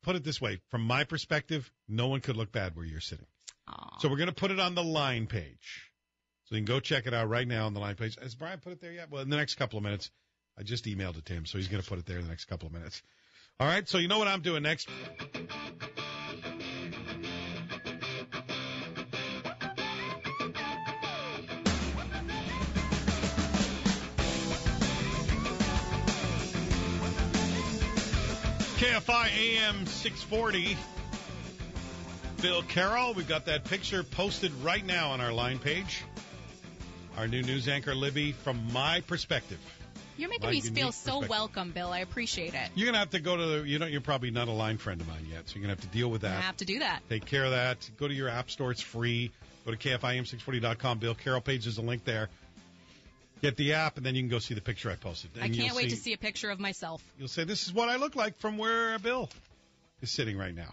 put 0.03 0.17
it 0.17 0.25
this 0.25 0.41
way: 0.41 0.61
from 0.71 0.83
my 0.83 1.05
perspective, 1.05 1.71
no 1.89 2.09
one 2.09 2.21
could 2.21 2.37
look 2.37 2.53
bad 2.53 2.77
where 2.77 2.85
you're 2.85 3.01
sitting. 3.01 3.27
Aw. 3.69 3.99
So 4.01 4.09
we're 4.09 4.17
going 4.17 4.29
to 4.29 4.35
put 4.35 4.51
it 4.51 4.61
on 4.61 4.75
the 4.75 4.85
line 4.85 5.27
page. 5.27 5.91
So 6.45 6.57
you 6.57 6.61
can 6.61 6.67
go 6.67 6.81
check 6.81 7.07
it 7.07 7.15
out 7.15 7.29
right 7.29 7.47
now 7.47 7.67
on 7.67 7.75
the 7.75 7.81
line 7.81 7.95
page. 7.95 8.17
Has 8.21 8.35
Brian 8.35 8.59
put 8.59 8.73
it 8.73 8.81
there 8.81 8.93
yet? 8.93 9.11
Well, 9.11 9.23
in 9.23 9.31
the 9.31 9.37
next 9.37 9.55
couple 9.57 9.77
of 9.77 9.85
minutes. 9.85 10.11
I 10.59 10.63
just 10.63 10.85
emailed 10.85 11.17
it 11.17 11.25
to 11.27 11.33
him, 11.33 11.47
so 11.47 11.57
he's 11.57 11.69
going 11.69 11.83
to 11.83 11.89
put 11.89 11.99
it 11.99 12.05
there 12.05 12.19
in 12.19 12.25
the 12.25 12.29
next 12.29 12.45
couple 12.45 12.67
of 12.67 12.75
minutes. 12.75 13.03
All 13.59 13.67
right, 13.67 13.89
so 13.89 13.97
you 13.97 14.09
know 14.09 14.19
what 14.19 14.29
I'm 14.29 14.43
doing 14.43 14.63
next? 14.63 14.89
KFI 28.81 29.27
AM 29.37 29.85
640. 29.85 30.75
Bill 32.41 32.63
Carroll, 32.63 33.13
we've 33.13 33.29
got 33.29 33.45
that 33.45 33.65
picture 33.65 34.03
posted 34.03 34.55
right 34.63 34.83
now 34.87 35.11
on 35.11 35.21
our 35.21 35.35
line 35.35 35.59
page. 35.59 36.03
Our 37.19 37.29
new 37.29 37.43
news 37.43 37.69
anchor, 37.69 37.95
Libby, 37.95 38.33
from 38.33 38.73
my 38.73 39.03
perspective. 39.03 39.59
You're 40.17 40.31
making 40.31 40.49
me 40.49 40.63
feel 40.63 40.93
so 40.93 41.19
welcome, 41.19 41.73
Bill. 41.73 41.93
I 41.93 41.99
appreciate 41.99 42.55
it. 42.55 42.71
You're 42.75 42.87
gonna 42.87 43.01
have 43.01 43.11
to 43.11 43.21
go 43.21 43.37
to 43.37 43.47
the. 43.47 43.69
You 43.69 43.79
know, 43.79 43.85
you're 43.85 44.01
probably 44.01 44.31
not 44.31 44.49
a 44.49 44.53
line 44.53 44.79
friend 44.79 44.99
of 44.99 45.07
mine 45.07 45.27
yet, 45.31 45.51
so 45.51 45.57
you're 45.57 45.63
gonna 45.65 45.75
have 45.75 45.83
to 45.83 45.99
deal 45.99 46.11
with 46.11 46.23
that. 46.23 46.39
I 46.39 46.41
have 46.41 46.57
to 46.57 46.65
do 46.65 46.79
that. 46.79 47.03
Take 47.11 47.27
care 47.27 47.45
of 47.45 47.51
that. 47.51 47.91
Go 47.99 48.09
to 48.09 48.15
your 48.15 48.31
app 48.31 48.51
store; 48.51 48.71
it's 48.71 48.81
free. 48.81 49.31
Go 49.67 49.73
to 49.73 49.77
kfiam640.com. 49.77 51.01
Bill 51.01 51.15
Carroll 51.15 51.43
page 51.43 51.67
is 51.67 51.77
a 51.77 51.83
link 51.83 52.05
there. 52.07 52.31
Get 53.43 53.57
the 53.57 53.75
app, 53.75 53.97
and 53.97 54.05
then 54.05 54.15
you 54.15 54.23
can 54.23 54.29
go 54.29 54.39
see 54.39 54.55
the 54.55 54.61
picture 54.61 54.91
I 54.91 54.97
posted. 54.97 55.31
I 55.41 55.49
can't 55.49 55.75
wait 55.75 55.91
to 55.91 55.97
see 55.97 56.13
a 56.13 56.19
picture 56.19 56.51
of 56.51 56.61
myself. 56.61 57.03
You'll 57.19 57.29
say, 57.29 57.45
"This 57.45 57.67
is 57.67 57.73
what 57.73 57.89
I 57.89 57.97
look 57.97 58.15
like 58.17 58.39
from 58.39 58.59
where 58.59 58.99
Bill 58.99 59.31
is 60.03 60.11
sitting 60.11 60.37
right 60.37 60.55
now." 60.55 60.73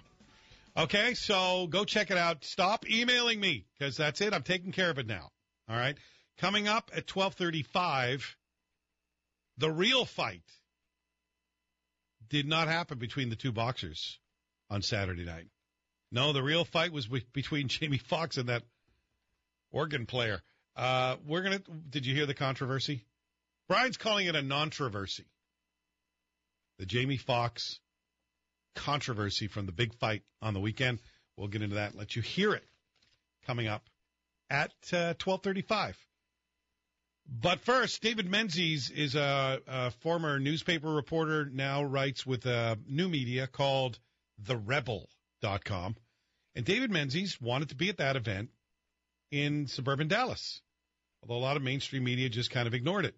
Okay, 0.75 1.15
so 1.15 1.67
go 1.67 1.85
check 1.85 2.11
it 2.11 2.17
out. 2.17 2.43
Stop 2.43 2.89
emailing 2.89 3.39
me 3.39 3.65
because 3.77 3.97
that's 3.97 4.21
it. 4.21 4.33
I'm 4.33 4.43
taking 4.43 4.71
care 4.71 4.89
of 4.89 4.99
it 4.99 5.07
now. 5.07 5.31
All 5.69 5.75
right. 5.75 5.97
Coming 6.37 6.67
up 6.67 6.91
at 6.93 7.07
12:35, 7.07 8.35
the 9.57 9.71
real 9.71 10.05
fight 10.05 10.43
did 12.29 12.45
not 12.45 12.67
happen 12.67 12.99
between 12.99 13.29
the 13.29 13.35
two 13.35 13.51
boxers 13.51 14.19
on 14.69 14.81
Saturday 14.81 15.25
night. 15.25 15.47
No, 16.11 16.33
the 16.33 16.43
real 16.43 16.63
fight 16.63 16.91
was 16.91 17.07
between 17.07 17.67
Jamie 17.69 17.97
Foxx 17.97 18.37
and 18.37 18.49
that 18.49 18.63
organ 19.71 20.05
player. 20.05 20.41
Uh, 20.77 21.15
we're 21.25 21.41
gonna. 21.41 21.61
Did 21.89 22.05
you 22.05 22.13
hear 22.13 22.27
the 22.27 22.35
controversy? 22.35 23.03
Brian's 23.67 23.97
calling 23.97 24.27
it 24.27 24.35
a 24.35 24.41
non-controversy. 24.41 25.25
The 26.77 26.85
Jamie 26.85 27.17
Foxx 27.17 27.79
controversy 28.75 29.47
from 29.47 29.65
the 29.65 29.71
big 29.71 29.95
fight 29.95 30.21
on 30.41 30.53
the 30.53 30.59
weekend. 30.59 30.99
We'll 31.35 31.47
get 31.47 31.63
into 31.63 31.75
that. 31.75 31.95
Let 31.95 32.15
you 32.15 32.21
hear 32.21 32.53
it 32.53 32.63
coming 33.47 33.67
up 33.67 33.83
at 34.51 34.71
uh, 34.93 35.15
12:35. 35.15 35.95
But 37.27 37.59
first, 37.61 38.01
David 38.01 38.29
Menzies 38.29 38.89
is 38.89 39.15
a, 39.15 39.59
a 39.67 39.91
former 39.91 40.39
newspaper 40.39 40.93
reporter, 40.93 41.45
now 41.51 41.83
writes 41.83 42.25
with 42.25 42.45
a 42.45 42.77
new 42.87 43.09
media 43.09 43.47
called 43.47 43.99
TheRebel.com. 44.45 45.97
And 46.55 46.65
David 46.65 46.89
Menzies 46.89 47.41
wanted 47.41 47.69
to 47.69 47.75
be 47.75 47.89
at 47.89 47.97
that 47.97 48.15
event 48.15 48.51
in 49.31 49.67
suburban 49.67 50.07
Dallas, 50.07 50.61
although 51.27 51.41
a 51.41 51.45
lot 51.45 51.57
of 51.57 51.63
mainstream 51.63 52.03
media 52.03 52.29
just 52.29 52.51
kind 52.51 52.67
of 52.67 52.73
ignored 52.73 53.05
it. 53.05 53.15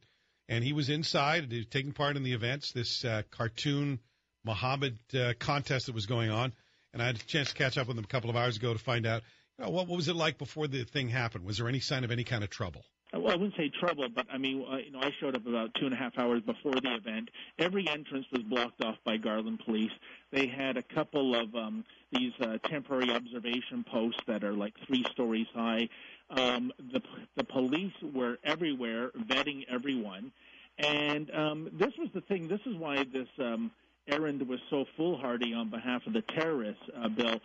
and 0.48 0.64
he 0.64 0.74
was 0.74 0.90
inside, 0.90 1.52
he 1.52 1.58
was 1.58 1.68
taking 1.68 1.92
part 1.92 2.18
in 2.18 2.24
the 2.24 2.34
events, 2.34 2.72
this 2.72 3.06
uh, 3.06 3.22
cartoon 3.30 4.00
Muhammad 4.44 4.98
uh, 5.14 5.34
contest 5.38 5.86
that 5.88 5.96
was 5.96 6.06
going 6.06 6.30
on. 6.30 6.54
And 6.94 7.02
I 7.04 7.06
had 7.06 7.16
a 7.16 7.20
chance 7.20 7.50
to 7.50 7.56
catch 7.56 7.78
up 7.78 7.88
with 7.88 7.98
him 7.98 8.04
a 8.04 8.08
couple 8.08 8.30
of 8.30 8.36
hours 8.36 8.58
ago 8.58 8.74
to 8.74 8.80
find 8.80 9.06
out 9.06 9.22
you 9.58 9.66
know, 9.66 9.72
what, 9.72 9.88
what 9.88 9.98
was 9.98 10.08
it 10.08 10.16
like 10.16 10.38
before 10.38 10.68
the 10.68 10.86
thing 10.86 11.10
happened. 11.10 11.46
Was 11.46 11.58
there 11.58 11.68
any 11.68 11.80
sign 11.80 12.04
of 12.04 12.12
any 12.12 12.24
kind 12.24 12.44
of 12.44 12.50
trouble? 12.50 12.84
Well, 13.12 13.32
I 13.32 13.36
wouldn't 13.36 13.56
say 13.58 13.72
trouble, 13.80 14.08
but 14.14 14.28
I 14.32 14.38
mean, 14.38 14.66
uh, 14.72 14.78
you 14.78 14.92
know, 14.92 15.00
I 15.00 15.10
showed 15.20 15.36
up 15.36 15.46
about 15.46 15.74
two 15.80 15.86
and 15.86 15.94
a 15.94 15.98
half 15.98 16.18
hours 16.18 16.42
before 16.42 16.74
the 16.74 16.96
event. 16.96 17.30
Every 17.58 17.88
entrance 17.88 18.26
was 18.32 18.44
blocked 18.44 18.84
off 18.84 18.98
by 19.04 19.18
Garland 19.18 19.62
police. 19.66 19.92
They 20.32 20.48
had 20.48 20.78
a 20.78 20.84
couple 20.84 21.36
of 21.36 21.54
um, 21.56 21.84
these 22.12 22.34
uh, 22.42 22.58
temporary 22.70 23.12
observation 23.12 23.84
posts 23.90 24.22
that 24.28 24.44
are 24.44 24.54
like 24.54 24.74
three 24.88 25.04
stories 25.12 25.48
high. 25.54 25.90
Um, 26.30 26.72
the 26.94 27.02
the 27.36 27.44
police 27.44 27.94
were 28.14 28.38
everywhere, 28.44 29.12
vetting 29.28 29.66
everyone, 29.70 30.32
and 30.78 31.32
um, 31.34 31.70
this 31.74 31.94
was 31.98 32.10
the 32.14 32.22
thing. 32.22 32.48
This 32.48 32.62
is 32.66 32.76
why 32.76 33.04
this 33.12 33.28
um, 33.40 33.72
errand 34.08 34.48
was 34.48 34.60
so 34.70 34.86
foolhardy 34.96 35.54
on 35.54 35.70
behalf 35.70 36.06
of 36.06 36.14
the 36.14 36.22
terrorists, 36.22 36.84
uh, 36.96 37.10
Bill, 37.10 37.40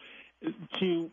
to 0.81 1.11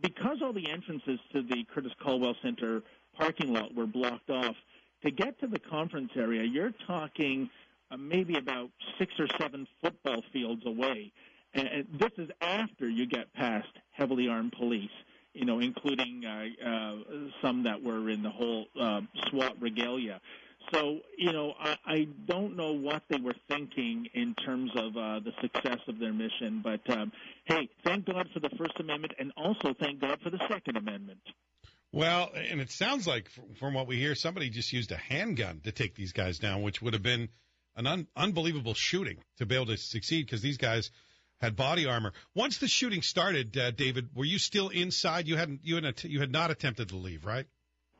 because 0.00 0.38
all 0.42 0.52
the 0.52 0.70
entrances 0.70 1.20
to 1.32 1.42
the 1.42 1.64
Curtis 1.72 1.92
Culwell 2.04 2.34
Center 2.42 2.82
parking 3.16 3.52
lot 3.52 3.74
were 3.74 3.86
blocked 3.86 4.30
off. 4.30 4.56
To 5.04 5.10
get 5.10 5.38
to 5.40 5.48
the 5.48 5.58
conference 5.58 6.12
area, 6.16 6.44
you're 6.44 6.72
talking 6.86 7.50
uh, 7.92 7.96
maybe 7.96 8.36
about 8.36 8.70
six 8.98 9.12
or 9.18 9.26
seven 9.40 9.66
football 9.82 10.22
fields 10.32 10.62
away. 10.66 11.12
And 11.54 11.86
this 12.00 12.12
is 12.16 12.30
after 12.40 12.88
you 12.88 13.06
get 13.06 13.32
past 13.34 13.68
heavily 13.90 14.28
armed 14.28 14.52
police, 14.52 14.90
you 15.34 15.44
know, 15.44 15.60
including 15.60 16.24
uh, 16.24 16.66
uh, 16.66 16.94
some 17.42 17.64
that 17.64 17.82
were 17.82 18.08
in 18.08 18.22
the 18.22 18.30
whole 18.30 18.66
uh, 18.80 19.02
SWAT 19.28 19.60
regalia. 19.60 20.20
So, 20.72 21.00
you 21.18 21.32
know, 21.32 21.52
I, 21.60 21.76
I 21.84 22.08
don't 22.26 22.56
know 22.56 22.72
what 22.72 23.02
they 23.10 23.18
were 23.18 23.34
thinking 23.48 24.08
in 24.14 24.34
terms 24.46 24.70
of 24.76 24.96
uh, 24.96 25.20
the 25.20 25.32
success 25.42 25.80
of 25.88 25.98
their 25.98 26.12
mission, 26.12 26.62
but 26.62 26.88
um, 26.96 27.12
hey, 27.44 27.68
thank 27.84 28.06
God 28.06 28.28
for 28.32 28.40
the 28.40 28.50
First 28.56 28.78
Amendment, 28.78 29.12
and 29.18 29.32
also 29.36 29.74
thank 29.78 30.00
God 30.00 30.20
for 30.22 30.30
the 30.30 30.40
Second 30.48 30.76
Amendment. 30.76 31.20
Well, 31.90 32.30
and 32.34 32.60
it 32.60 32.70
sounds 32.70 33.06
like, 33.06 33.28
from 33.58 33.74
what 33.74 33.86
we 33.86 33.96
hear, 33.98 34.14
somebody 34.14 34.48
just 34.48 34.72
used 34.72 34.92
a 34.92 34.96
handgun 34.96 35.60
to 35.64 35.72
take 35.72 35.94
these 35.94 36.12
guys 36.12 36.38
down, 36.38 36.62
which 36.62 36.80
would 36.80 36.94
have 36.94 37.02
been 37.02 37.28
an 37.76 37.86
un- 37.86 38.06
unbelievable 38.16 38.74
shooting 38.74 39.18
to 39.38 39.46
be 39.46 39.54
able 39.54 39.66
to 39.66 39.76
succeed 39.76 40.26
because 40.26 40.42
these 40.42 40.58
guys 40.58 40.90
had 41.40 41.56
body 41.56 41.86
armor. 41.86 42.12
Once 42.34 42.58
the 42.58 42.68
shooting 42.68 43.02
started, 43.02 43.56
uh, 43.58 43.70
David, 43.72 44.10
were 44.14 44.24
you 44.24 44.38
still 44.38 44.68
inside? 44.68 45.26
You 45.26 45.36
hadn't 45.36 45.60
you 45.64 45.76
had 45.76 46.04
you 46.04 46.20
had 46.20 46.30
not 46.30 46.50
attempted 46.50 46.90
to 46.90 46.96
leave, 46.96 47.24
right? 47.24 47.46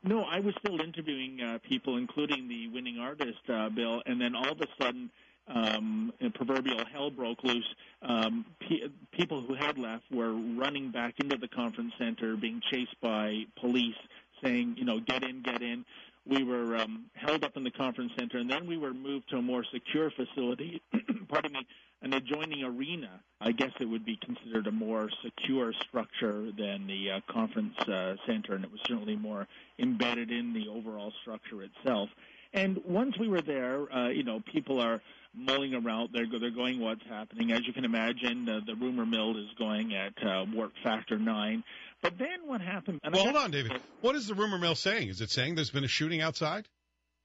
No, 0.04 0.22
I 0.22 0.40
was 0.40 0.54
still 0.58 0.80
interviewing 0.80 1.40
uh, 1.40 1.58
people, 1.68 1.96
including 1.96 2.48
the 2.48 2.68
winning 2.68 2.98
artist, 2.98 3.38
uh, 3.48 3.68
Bill, 3.68 4.02
and 4.04 4.20
then 4.20 4.34
all 4.34 4.50
of 4.50 4.60
a 4.60 4.66
sudden, 4.80 5.10
um, 5.46 6.12
proverbial 6.34 6.84
hell 6.92 7.10
broke 7.10 7.44
loose. 7.44 7.68
Um, 8.00 8.44
pe- 8.60 8.88
people 9.12 9.42
who 9.42 9.54
had 9.54 9.78
left 9.78 10.04
were 10.10 10.32
running 10.32 10.90
back 10.90 11.14
into 11.20 11.36
the 11.36 11.46
conference 11.46 11.92
center, 11.98 12.36
being 12.36 12.60
chased 12.72 13.00
by 13.00 13.44
police, 13.60 13.94
saying, 14.42 14.74
you 14.76 14.84
know, 14.84 14.98
get 14.98 15.22
in, 15.22 15.42
get 15.42 15.62
in. 15.62 15.84
We 16.24 16.44
were 16.44 16.76
um, 16.76 17.06
held 17.14 17.44
up 17.44 17.56
in 17.56 17.64
the 17.64 17.70
conference 17.70 18.12
center, 18.16 18.38
and 18.38 18.48
then 18.48 18.66
we 18.66 18.76
were 18.76 18.94
moved 18.94 19.30
to 19.30 19.38
a 19.38 19.42
more 19.42 19.64
secure 19.72 20.10
facility. 20.10 20.80
pardon 21.28 21.52
me, 21.52 21.66
an 22.02 22.12
adjoining 22.12 22.62
arena. 22.62 23.20
I 23.40 23.52
guess 23.52 23.72
it 23.80 23.86
would 23.86 24.04
be 24.04 24.16
considered 24.16 24.66
a 24.66 24.72
more 24.72 25.08
secure 25.24 25.72
structure 25.88 26.50
than 26.56 26.86
the 26.86 27.10
uh, 27.10 27.20
conference 27.32 27.76
uh, 27.80 28.14
center, 28.26 28.54
and 28.54 28.64
it 28.64 28.70
was 28.70 28.80
certainly 28.86 29.16
more 29.16 29.48
embedded 29.78 30.30
in 30.30 30.52
the 30.52 30.68
overall 30.68 31.12
structure 31.22 31.62
itself. 31.62 32.08
And 32.52 32.80
once 32.84 33.18
we 33.18 33.28
were 33.28 33.40
there, 33.40 33.92
uh, 33.92 34.08
you 34.08 34.24
know, 34.24 34.40
people 34.52 34.80
are 34.80 35.00
mulling 35.34 35.74
around. 35.74 36.10
They're 36.12 36.26
they're 36.26 36.50
going, 36.50 36.80
what's 36.80 37.04
happening? 37.08 37.52
As 37.52 37.66
you 37.66 37.72
can 37.72 37.84
imagine, 37.84 38.48
uh, 38.48 38.60
the 38.66 38.74
rumor 38.74 39.06
mill 39.06 39.36
is 39.36 39.48
going 39.58 39.94
at 39.94 40.12
uh, 40.22 40.44
warp 40.52 40.72
factor 40.82 41.18
nine. 41.18 41.64
But 42.02 42.18
then 42.18 42.46
what 42.46 42.60
happened? 42.60 43.00
well, 43.04 43.22
hold 43.22 43.36
on, 43.36 43.50
David. 43.52 43.80
What 44.00 44.16
is 44.16 44.26
the 44.26 44.34
rumor 44.34 44.58
mill 44.58 44.74
saying? 44.74 45.08
Is 45.08 45.20
it 45.20 45.30
saying 45.30 45.54
there's 45.54 45.70
been 45.70 45.84
a 45.84 45.88
shooting 45.88 46.20
outside? 46.20 46.68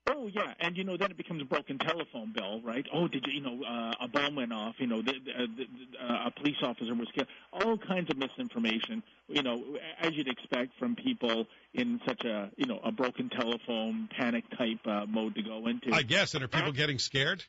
Oh 0.09 0.29
yeah, 0.33 0.53
and 0.61 0.77
you 0.77 0.85
know 0.85 0.95
then 0.95 1.11
it 1.11 1.17
becomes 1.17 1.41
a 1.41 1.45
broken 1.45 1.77
telephone 1.79 2.31
bill, 2.33 2.61
right? 2.61 2.85
Oh, 2.93 3.07
did 3.09 3.25
you 3.27 3.33
you 3.33 3.41
know 3.41 3.65
uh, 3.65 4.05
a 4.05 4.07
bomb 4.07 4.35
went 4.35 4.53
off? 4.53 4.75
You 4.77 4.87
know, 4.87 5.01
the, 5.01 5.13
the, 5.13 5.47
the, 5.47 5.65
uh, 6.01 6.27
a 6.27 6.31
police 6.31 6.55
officer 6.61 6.95
was 6.95 7.09
killed. 7.13 7.27
All 7.51 7.77
kinds 7.77 8.09
of 8.09 8.17
misinformation. 8.17 9.03
You 9.27 9.43
know, 9.43 9.61
as 9.99 10.13
you'd 10.13 10.29
expect 10.29 10.77
from 10.79 10.95
people 10.95 11.47
in 11.73 11.99
such 12.07 12.23
a 12.23 12.49
you 12.55 12.67
know 12.67 12.79
a 12.85 12.91
broken 12.91 13.29
telephone 13.29 14.07
panic 14.17 14.45
type 14.57 14.79
uh, 14.85 15.05
mode 15.07 15.35
to 15.35 15.41
go 15.41 15.67
into. 15.67 15.93
I 15.93 16.03
guess. 16.03 16.35
And 16.35 16.43
are 16.43 16.47
people 16.47 16.71
getting 16.71 16.99
scared? 16.99 17.43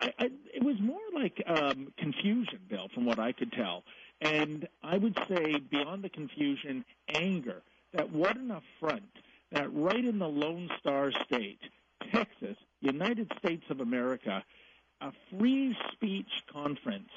I, 0.00 0.12
I, 0.18 0.24
it 0.52 0.62
was 0.62 0.76
more 0.80 0.98
like 1.14 1.42
um, 1.46 1.92
confusion, 1.98 2.58
Bill, 2.68 2.88
from 2.92 3.06
what 3.06 3.18
I 3.18 3.32
could 3.32 3.52
tell, 3.52 3.84
and 4.20 4.68
I 4.82 4.98
would 4.98 5.18
say 5.28 5.58
beyond 5.58 6.02
the 6.02 6.08
confusion, 6.08 6.84
anger. 7.14 7.62
That 7.94 8.12
what 8.12 8.36
an 8.36 8.50
affront 8.50 9.02
that 9.52 9.72
right 9.72 10.04
in 10.04 10.18
the 10.18 10.28
Lone 10.28 10.70
Star 10.78 11.10
State, 11.24 11.60
Texas, 12.12 12.56
United 12.80 13.32
States 13.38 13.64
of 13.70 13.80
America, 13.80 14.44
a 15.00 15.12
free 15.30 15.76
speech 15.92 16.28
conference, 16.52 17.08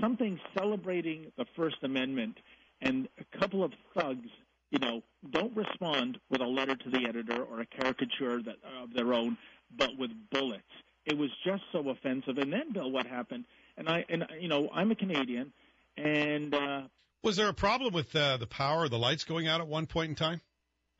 something 0.00 0.40
celebrating 0.56 1.32
the 1.36 1.44
First 1.56 1.76
Amendment, 1.82 2.38
and 2.80 3.08
a 3.18 3.38
couple 3.38 3.62
of 3.62 3.72
thugs, 3.94 4.28
you 4.70 4.78
know, 4.78 5.02
don't 5.30 5.54
respond 5.56 6.18
with 6.30 6.40
a 6.40 6.46
letter 6.46 6.76
to 6.76 6.90
the 6.90 7.06
editor 7.06 7.42
or 7.42 7.60
a 7.60 7.66
caricature 7.66 8.42
that, 8.42 8.56
of 8.82 8.92
their 8.94 9.12
own, 9.12 9.36
but 9.76 9.96
with 9.98 10.10
bullets. 10.30 10.62
It 11.04 11.16
was 11.16 11.30
just 11.44 11.62
so 11.72 11.88
offensive. 11.88 12.38
And 12.38 12.52
then, 12.52 12.72
Bill, 12.72 12.90
what 12.90 13.06
happened? 13.06 13.44
And 13.76 13.88
I, 13.88 14.04
and 14.08 14.26
you 14.40 14.48
know, 14.48 14.68
I'm 14.72 14.90
a 14.90 14.96
Canadian, 14.96 15.52
and 15.96 16.54
uh, 16.54 16.82
was 17.22 17.36
there 17.36 17.48
a 17.48 17.54
problem 17.54 17.92
with 17.92 18.14
uh, 18.14 18.36
the 18.36 18.46
power, 18.46 18.88
the 18.88 18.98
lights 18.98 19.24
going 19.24 19.48
out 19.48 19.60
at 19.60 19.66
one 19.66 19.86
point 19.86 20.10
in 20.10 20.14
time? 20.14 20.40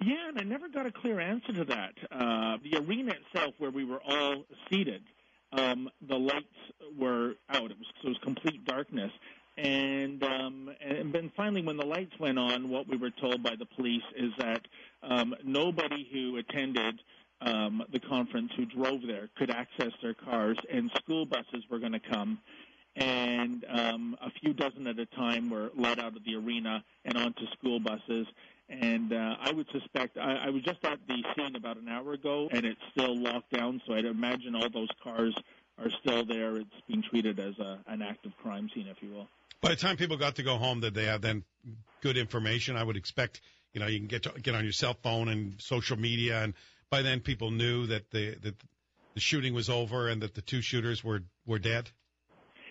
Yeah, 0.05 0.29
and 0.29 0.38
I 0.38 0.43
never 0.43 0.69
got 0.69 0.85
a 0.85 0.93
clear 0.93 1.21
answer 1.21 1.53
to 1.55 1.65
that. 1.67 1.95
Uh, 2.11 2.59
the 2.62 2.79
arena 2.79 3.15
itself, 3.15 3.55
where 3.59 3.71
we 3.71 3.85
were 3.85 4.00
all 4.07 4.45
seated, 4.71 5.03
um, 5.53 5.88
the 6.07 6.17
lights 6.17 6.47
were 6.99 7.35
out. 7.49 7.71
It 7.71 7.79
was, 7.79 7.87
so 8.03 8.09
it 8.09 8.11
was 8.11 8.19
complete 8.23 8.65
darkness. 8.65 9.11
And 9.57 10.23
um, 10.23 10.71
and 10.83 11.15
then 11.15 11.33
finally, 11.35 11.62
when 11.62 11.79
the 11.79 11.87
lights 11.87 12.12
went 12.21 12.38
on, 12.38 12.69
what 12.69 12.87
we 12.87 12.99
were 12.99 13.11
told 13.11 13.43
by 13.43 13.55
the 13.59 13.65
police 13.65 14.03
is 14.15 14.33
that 14.38 14.61
um, 15.03 15.35
nobody 15.45 16.07
who 16.12 16.37
attended 16.37 17.00
um, 17.41 17.83
the 17.91 18.00
conference 18.00 18.50
who 18.57 18.67
drove 18.67 19.00
there 19.07 19.31
could 19.38 19.50
access 19.50 19.93
their 20.03 20.15
cars, 20.15 20.59
and 20.71 20.91
school 20.97 21.25
buses 21.25 21.65
were 21.71 21.79
going 21.79 21.93
to 21.93 22.00
come, 22.00 22.38
and 22.97 23.65
um, 23.69 24.17
a 24.23 24.31
few 24.41 24.53
dozen 24.53 24.87
at 24.87 24.99
a 24.99 25.07
time 25.07 25.50
were 25.50 25.71
led 25.76 25.99
out 26.00 26.17
of 26.17 26.25
the 26.25 26.35
arena 26.35 26.83
and 27.05 27.17
onto 27.17 27.47
school 27.59 27.79
buses, 27.79 28.26
and 28.69 29.12
uh, 29.12 29.37
I 29.41 29.53
would 29.53 29.67
suspect 29.71 30.17
I, 30.17 30.47
I 30.47 30.50
was 30.50 30.62
just 30.62 30.85
at 30.85 30.99
the 31.07 31.23
scene 31.37 31.57
about 31.57 31.76
an 31.76 31.88
hour 31.88 32.15
ago, 32.15 32.49
and 32.50 32.65
it's 32.65 32.81
still 32.91 33.17
locked 33.17 33.53
down. 33.53 33.81
So 33.87 33.95
I'd 33.95 34.07
imagine 34.07 34.55
all 34.55 34.71
those 34.71 34.88
cars 35.03 35.35
are 35.79 35.91
still 36.00 36.25
there. 36.25 36.57
It's 36.57 36.71
being 36.88 37.03
treated 37.03 37.38
as 37.38 37.59
a, 37.59 37.79
an 37.87 38.03
active 38.03 38.33
crime 38.43 38.71
scene, 38.75 38.88
if 38.88 38.97
you 39.03 39.11
will. 39.12 39.29
By 39.61 39.71
the 39.71 39.76
time 39.76 39.97
people 39.97 40.17
got 40.17 40.37
to 40.37 40.43
go 40.43 40.57
home, 40.57 40.81
did 40.81 40.95
they 40.95 41.05
have 41.05 41.21
then 41.21 41.45
good 42.00 42.17
information? 42.17 42.76
I 42.76 42.83
would 42.83 42.97
expect 42.97 43.41
you 43.73 43.81
know 43.81 43.87
you 43.87 43.99
can 43.99 44.09
get 44.09 44.23
to, 44.23 44.33
get 44.41 44.55
on 44.55 44.65
your 44.65 44.73
cell 44.73 44.97
phone 45.03 45.29
and 45.29 45.61
social 45.61 45.99
media, 45.99 46.43
and 46.43 46.55
by 46.88 47.03
then 47.03 47.21
people 47.21 47.50
knew 47.50 47.87
that 47.88 48.11
the 48.11 48.37
that 48.43 48.55
the 49.15 49.21
shooting 49.21 49.55
was 49.55 49.69
over 49.69 50.09
and 50.09 50.23
that 50.23 50.35
the 50.35 50.43
two 50.43 50.62
shooters 50.62 51.05
were 51.05 51.23
were 51.45 51.59
dead. 51.59 51.91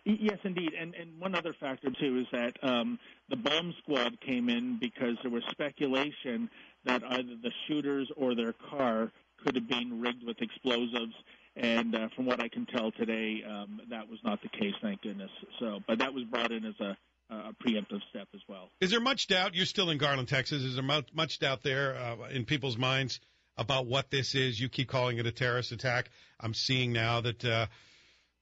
Yes, 0.05 0.37
indeed. 0.43 0.73
And 0.79 0.93
and 0.93 1.19
one 1.19 1.33
other 1.33 1.55
factor 1.59 1.89
too 1.89 2.19
is 2.19 2.27
that 2.31 2.57
um, 2.61 2.99
the 3.27 3.35
bomb 3.35 3.73
squad 3.81 4.21
came 4.21 4.49
in 4.49 4.77
because 4.79 5.17
there 5.23 5.31
was 5.31 5.43
speculation 5.49 6.49
that 6.85 7.03
either 7.03 7.35
the 7.41 7.51
shooters 7.67 8.11
or 8.15 8.35
their 8.35 8.53
car 8.69 9.11
could 9.43 9.55
have 9.55 9.67
been 9.67 9.99
rigged 9.99 10.23
with 10.23 10.41
explosives. 10.41 11.13
And 11.55 11.95
uh, 11.95 12.09
from 12.15 12.25
what 12.25 12.39
I 12.39 12.49
can 12.49 12.67
tell 12.67 12.91
today, 12.91 13.41
um, 13.49 13.81
that 13.89 14.07
was 14.07 14.19
not 14.23 14.41
the 14.43 14.49
case. 14.49 14.73
Thank 14.81 15.01
goodness. 15.01 15.31
So, 15.59 15.79
but 15.87 15.99
that 15.99 16.13
was 16.13 16.23
brought 16.25 16.51
in 16.51 16.65
as 16.65 16.79
a, 16.79 16.97
a 17.33 17.53
preemptive 17.53 18.01
step 18.09 18.27
as 18.35 18.41
well. 18.47 18.69
Is 18.81 18.91
there 18.91 18.99
much 18.99 19.27
doubt? 19.27 19.55
You're 19.55 19.65
still 19.65 19.89
in 19.89 19.97
Garland, 19.97 20.27
Texas. 20.27 20.61
Is 20.61 20.75
there 20.75 20.83
much, 20.83 21.07
much 21.13 21.39
doubt 21.39 21.63
there 21.63 21.95
uh, 21.95 22.29
in 22.29 22.45
people's 22.45 22.77
minds 22.77 23.21
about 23.57 23.87
what 23.87 24.11
this 24.11 24.35
is? 24.35 24.59
You 24.59 24.69
keep 24.69 24.89
calling 24.89 25.17
it 25.17 25.25
a 25.25 25.31
terrorist 25.31 25.71
attack. 25.71 26.11
I'm 26.39 26.53
seeing 26.53 26.93
now 26.93 27.21
that. 27.21 27.43
Uh, 27.43 27.65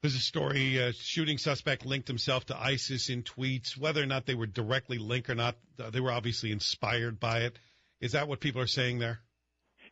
there's 0.03 0.15
a 0.15 0.19
story, 0.19 0.77
a 0.79 0.89
uh, 0.89 0.91
shooting 0.99 1.37
suspect 1.37 1.85
linked 1.85 2.09
himself 2.09 2.45
to 2.47 2.57
ISIS 2.57 3.09
in 3.09 3.23
tweets. 3.23 3.77
Whether 3.77 4.03
or 4.03 4.05
not 4.05 4.25
they 4.25 4.35
were 4.35 4.45
directly 4.45 4.97
linked 4.97 5.29
or 5.29 5.35
not, 5.35 5.55
uh, 5.79 5.91
they 5.91 6.01
were 6.01 6.11
obviously 6.11 6.51
inspired 6.51 7.21
by 7.21 7.43
it. 7.43 7.57
Is 8.01 8.11
that 8.11 8.27
what 8.27 8.41
people 8.41 8.59
are 8.61 8.67
saying 8.67 8.99
there? 8.99 9.21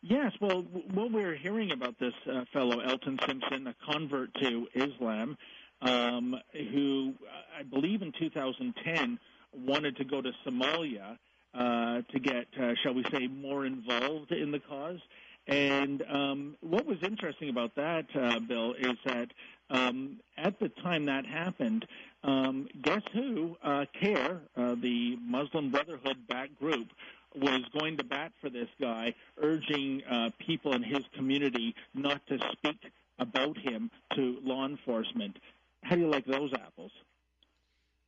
Yes. 0.02 0.32
Well, 0.38 0.66
what 0.92 1.10
we're 1.12 1.34
hearing 1.34 1.70
about 1.70 1.98
this 1.98 2.12
uh, 2.30 2.44
fellow, 2.52 2.80
Elton 2.80 3.18
Simpson, 3.26 3.66
a 3.68 3.74
convert 3.90 4.34
to 4.34 4.66
Islam, 4.74 5.38
um, 5.80 6.36
who 6.52 7.14
uh, 7.22 7.60
I 7.60 7.62
believe 7.62 8.02
in 8.02 8.12
2010 8.12 9.18
wanted 9.54 9.96
to 9.96 10.04
go 10.04 10.20
to 10.20 10.30
Somalia 10.46 11.16
to 11.54 12.20
get, 12.20 12.48
shall 12.82 12.92
we 12.92 13.04
say, 13.10 13.28
more 13.28 13.64
involved 13.64 14.32
in 14.32 14.50
the 14.50 14.58
cause 14.58 15.00
And 15.46 16.02
um, 16.10 16.56
what 16.60 16.84
was 16.84 16.98
interesting 17.02 17.48
about 17.48 17.74
that, 17.76 18.06
Bill, 18.46 18.74
is 18.74 18.98
that 19.06 19.28
um, 19.72 20.20
at 20.36 20.60
the 20.60 20.68
time 20.68 21.06
that 21.06 21.24
happened, 21.26 21.86
um, 22.22 22.68
guess 22.82 23.02
who? 23.12 23.56
Uh, 23.62 23.86
CAIR, 24.00 24.40
uh, 24.56 24.74
the 24.74 25.16
Muslim 25.22 25.70
Brotherhood 25.70 26.18
backed 26.28 26.58
group, 26.58 26.88
was 27.34 27.62
going 27.76 27.96
to 27.96 28.04
bat 28.04 28.32
for 28.40 28.50
this 28.50 28.68
guy, 28.80 29.14
urging 29.40 30.02
uh, 30.04 30.30
people 30.38 30.74
in 30.74 30.82
his 30.82 31.02
community 31.16 31.74
not 31.94 32.24
to 32.26 32.38
speak 32.52 32.92
about 33.18 33.56
him 33.56 33.90
to 34.14 34.38
law 34.44 34.66
enforcement. 34.66 35.38
How 35.82 35.96
do 35.96 36.02
you 36.02 36.08
like 36.08 36.26
those 36.26 36.52
apples? 36.52 36.92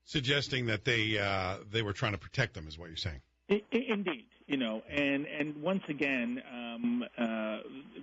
Suggesting 0.05 0.67
that 0.67 0.85
they 0.85 1.19
uh, 1.19 1.57
they 1.73 1.81
were 1.81 1.95
trying 1.95 2.13
to 2.13 2.19
protect 2.19 2.53
them 2.53 2.69
is 2.69 2.79
what 2.79 2.89
you're 2.89 2.97
saying. 2.97 3.23
Indeed, 3.49 4.27
you 4.47 4.59
know, 4.59 4.83
and 4.91 5.27
and 5.27 5.57
once 5.63 5.83
again, 5.89 6.43
um, 6.53 7.05
uh, 7.17 7.59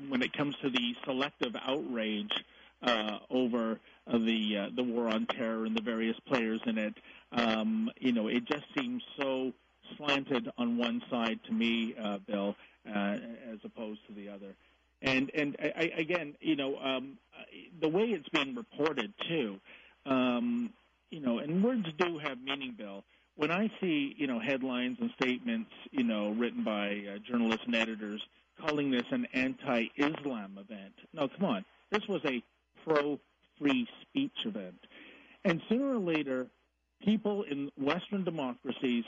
when 0.10 0.24
it 0.24 0.34
comes 0.34 0.56
to 0.64 0.70
the 0.72 0.96
selective 1.06 1.56
outrage 1.64 2.32
uh, 2.82 3.20
over 3.30 3.80
the 4.08 4.58
uh, 4.58 4.70
the 4.76 4.84
war 4.84 5.08
on 5.08 5.26
terror 5.28 5.66
and 5.66 5.76
the 5.76 5.82
various 5.82 6.20
players 6.28 6.62
in 6.66 6.78
it, 6.78 6.94
um, 7.32 7.90
you 8.00 8.12
know, 8.12 8.28
it 8.28 8.46
just 8.46 8.66
seems 8.78 9.04
so 9.20 9.54
slanted 9.98 10.50
on 10.58 10.78
one 10.78 11.02
side 11.10 11.40
to 11.46 11.54
me, 11.54 11.96
uh, 12.02 12.18
Bill, 12.28 12.56
uh, 12.88 13.18
as 13.52 13.60
opposed 13.64 14.00
to 14.08 14.14
the 14.14 14.30
other. 14.30 14.56
And 15.02 15.32
and 15.34 15.56
I, 15.60 15.92
again, 15.98 16.36
you 16.42 16.56
know, 16.56 16.78
um, 16.78 17.18
the 17.80 17.90
way 17.90 18.06
it's 18.06 18.30
being 18.30 18.56
reported 18.56 19.14
too, 19.28 19.60
um, 20.06 20.72
you 21.10 21.20
know, 21.20 21.40
and 21.40 21.64
words 21.64 21.88
do 21.98 22.20
have 22.20 22.40
meaning, 22.42 22.76
Bill. 22.78 23.04
When 23.36 23.50
I 23.52 23.72
see, 23.80 24.14
you 24.18 24.28
know, 24.28 24.40
headlines 24.40 24.98
and 25.00 25.10
statements, 25.20 25.72
you 25.92 26.04
know, 26.04 26.32
written 26.32 26.64
by 26.64 27.04
uh, 27.08 27.18
journalists 27.20 27.66
and 27.66 27.76
editors 27.76 28.22
calling 28.60 28.92
this 28.92 29.06
an 29.10 29.26
anti-Islam 29.34 30.60
event, 30.60 30.94
no, 31.14 31.28
come 31.28 31.46
on, 31.46 31.66
this 31.90 32.08
was 32.08 32.22
a 32.26 32.44
pro-free 32.84 33.88
speech 34.02 34.32
event, 34.46 34.80
and 35.44 35.62
sooner 35.70 35.96
or 35.96 36.00
later, 36.00 36.48
people 37.04 37.44
in 37.44 37.72
Western 37.78 38.24
democracies, 38.24 39.04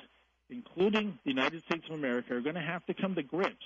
including 0.49 1.17
the 1.23 1.29
United 1.31 1.63
States 1.65 1.85
of 1.89 1.95
America, 1.95 2.35
are 2.35 2.41
going 2.41 2.55
to 2.55 2.61
have 2.61 2.85
to 2.87 2.93
come 2.93 3.15
to 3.15 3.23
grips 3.23 3.65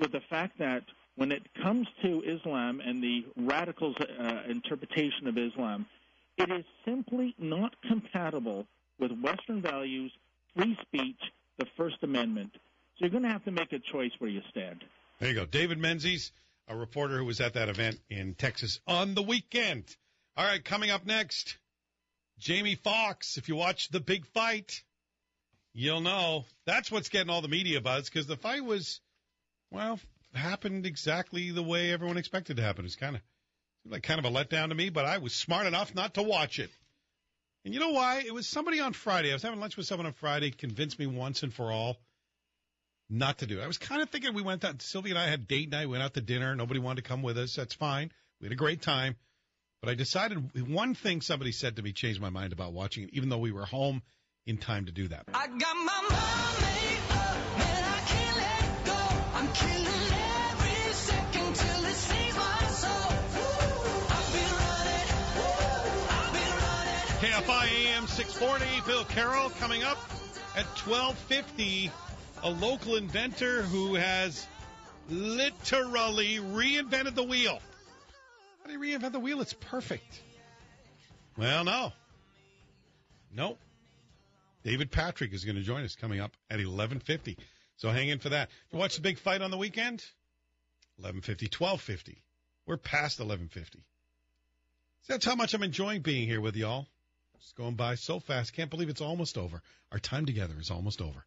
with 0.00 0.12
the 0.12 0.20
fact 0.30 0.58
that 0.58 0.82
when 1.16 1.30
it 1.30 1.42
comes 1.62 1.86
to 2.02 2.22
Islam 2.22 2.80
and 2.80 3.02
the 3.02 3.24
radicals' 3.36 3.96
uh, 4.00 4.42
interpretation 4.48 5.26
of 5.26 5.36
Islam, 5.36 5.86
it 6.38 6.50
is 6.50 6.64
simply 6.84 7.34
not 7.38 7.74
compatible 7.86 8.66
with 8.98 9.12
Western 9.20 9.60
values, 9.60 10.10
free 10.56 10.76
speech, 10.80 11.20
the 11.58 11.66
First 11.76 11.96
Amendment. 12.02 12.50
So 12.54 13.04
you're 13.04 13.10
going 13.10 13.24
to 13.24 13.28
have 13.28 13.44
to 13.44 13.50
make 13.50 13.72
a 13.72 13.78
choice 13.78 14.12
where 14.18 14.30
you 14.30 14.40
stand. 14.50 14.82
There 15.18 15.28
you 15.28 15.34
go. 15.34 15.44
David 15.44 15.78
Menzies, 15.78 16.32
a 16.68 16.76
reporter 16.76 17.18
who 17.18 17.24
was 17.24 17.40
at 17.40 17.54
that 17.54 17.68
event 17.68 18.00
in 18.08 18.34
Texas 18.34 18.80
on 18.86 19.14
the 19.14 19.22
weekend. 19.22 19.84
All 20.36 20.44
right, 20.44 20.64
coming 20.64 20.90
up 20.90 21.04
next, 21.04 21.58
Jamie 22.38 22.76
Foxx. 22.76 23.36
If 23.36 23.48
you 23.48 23.56
watch 23.56 23.88
the 23.88 24.00
big 24.00 24.26
fight, 24.26 24.82
you'll 25.72 26.00
know 26.00 26.44
that's 26.64 26.90
what's 26.90 27.08
getting 27.08 27.30
all 27.30 27.42
the 27.42 27.48
media 27.48 27.80
buzz 27.80 28.08
because 28.08 28.26
the 28.26 28.36
fight 28.36 28.64
was, 28.64 29.00
well, 29.70 30.00
happened 30.34 30.86
exactly 30.86 31.50
the 31.50 31.62
way 31.62 31.92
everyone 31.92 32.16
expected 32.16 32.58
it 32.58 32.62
to 32.62 32.66
happen. 32.66 32.84
It's 32.84 32.96
kind 32.96 33.16
of 33.16 33.22
like 33.86 34.02
kind 34.02 34.24
of 34.24 34.24
a 34.24 34.30
letdown 34.30 34.68
to 34.68 34.74
me, 34.74 34.90
but 34.90 35.04
I 35.04 35.18
was 35.18 35.34
smart 35.34 35.66
enough 35.66 35.94
not 35.94 36.14
to 36.14 36.22
watch 36.22 36.58
it. 36.58 36.70
And 37.64 37.74
you 37.74 37.80
know 37.80 37.90
why? 37.90 38.22
It 38.24 38.34
was 38.34 38.48
somebody 38.48 38.80
on 38.80 38.92
Friday. 38.92 39.30
I 39.30 39.34
was 39.34 39.42
having 39.42 39.60
lunch 39.60 39.76
with 39.76 39.86
someone 39.86 40.06
on 40.06 40.14
Friday, 40.14 40.50
convinced 40.50 40.98
me 40.98 41.06
once 41.06 41.42
and 41.42 41.52
for 41.52 41.70
all 41.70 41.98
not 43.12 43.38
to 43.38 43.46
do 43.46 43.60
it. 43.60 43.62
I 43.62 43.66
was 43.66 43.78
kind 43.78 44.00
of 44.00 44.08
thinking 44.08 44.34
we 44.34 44.42
went 44.42 44.64
out. 44.64 44.80
Sylvia 44.80 45.12
and 45.12 45.18
I 45.18 45.28
had 45.28 45.46
date 45.46 45.70
night. 45.70 45.86
We 45.86 45.92
went 45.92 46.02
out 46.02 46.14
to 46.14 46.22
dinner. 46.22 46.56
Nobody 46.56 46.80
wanted 46.80 47.04
to 47.04 47.08
come 47.08 47.22
with 47.22 47.36
us. 47.36 47.54
That's 47.54 47.74
fine. 47.74 48.10
We 48.40 48.46
had 48.46 48.52
a 48.52 48.56
great 48.56 48.80
time. 48.80 49.16
But 49.82 49.90
I 49.90 49.94
decided 49.94 50.68
one 50.68 50.94
thing 50.94 51.20
somebody 51.20 51.52
said 51.52 51.76
to 51.76 51.82
me 51.82 51.92
changed 51.92 52.20
my 52.20 52.30
mind 52.30 52.52
about 52.52 52.72
watching 52.72 53.04
it, 53.04 53.10
even 53.12 53.28
though 53.28 53.38
we 53.38 53.52
were 53.52 53.66
home 53.66 54.02
in 54.46 54.56
time 54.56 54.86
to 54.86 54.92
do 54.92 55.08
that. 55.08 55.24
I 55.34 55.46
got 55.46 55.76
my 55.76 55.92
up, 57.10 57.36
and 57.56 57.86
I 57.86 58.00
can't 58.06 58.36
let 58.36 58.84
go. 58.86 58.98
I'm 59.34 59.48
killing 59.52 60.12
every 60.48 60.92
second 60.94 61.54
till 61.54 61.84
it 61.84 62.36
my 62.36 62.66
soul. 62.70 63.12
I've 64.08 64.32
been 64.32 64.52
running, 64.62 65.08
I've 66.10 66.32
been 66.32 66.54
running. 66.64 67.42
KFI 67.44 67.64
AM 67.88 68.06
640, 68.06 68.86
Bill 68.86 69.04
Carroll 69.04 69.50
coming 69.50 69.82
up 69.82 69.98
at 70.56 70.66
1250. 70.86 71.90
A 72.44 72.50
local 72.50 72.96
inventor 72.96 73.62
who 73.62 73.94
has 73.94 74.46
literally 75.08 76.36
reinvented 76.36 77.14
the 77.14 77.22
wheel. 77.22 77.60
How 78.62 78.66
do 78.66 78.72
you 78.72 78.98
reinvent 78.98 79.12
the 79.12 79.20
wheel? 79.20 79.40
It's 79.40 79.52
perfect. 79.52 80.20
Well, 81.36 81.64
no. 81.64 81.92
Nope. 83.34 83.58
David 84.64 84.90
Patrick 84.90 85.32
is 85.32 85.44
going 85.44 85.56
to 85.56 85.62
join 85.62 85.84
us 85.84 85.96
coming 85.96 86.20
up 86.20 86.32
at 86.50 86.60
11:50. 86.60 87.36
So 87.76 87.90
hang 87.90 88.08
in 88.08 88.18
for 88.18 88.28
that. 88.30 88.50
You 88.70 88.78
watch 88.78 88.96
the 88.96 89.02
big 89.02 89.18
fight 89.18 89.40
on 89.42 89.50
the 89.50 89.56
weekend? 89.56 90.04
11:50, 91.00 91.48
12:50. 91.48 92.16
We're 92.66 92.76
past 92.76 93.18
11:50. 93.18 93.82
That's 95.08 95.24
how 95.24 95.34
much 95.34 95.54
I'm 95.54 95.62
enjoying 95.62 96.02
being 96.02 96.28
here 96.28 96.40
with 96.40 96.56
y'all. 96.56 96.86
It's 97.36 97.52
going 97.52 97.74
by 97.74 97.96
so 97.96 98.20
fast. 98.20 98.52
Can't 98.52 98.70
believe 98.70 98.88
it's 98.88 99.00
almost 99.00 99.36
over. 99.36 99.62
Our 99.90 99.98
time 99.98 100.26
together 100.26 100.54
is 100.60 100.70
almost 100.70 101.00
over. 101.00 101.24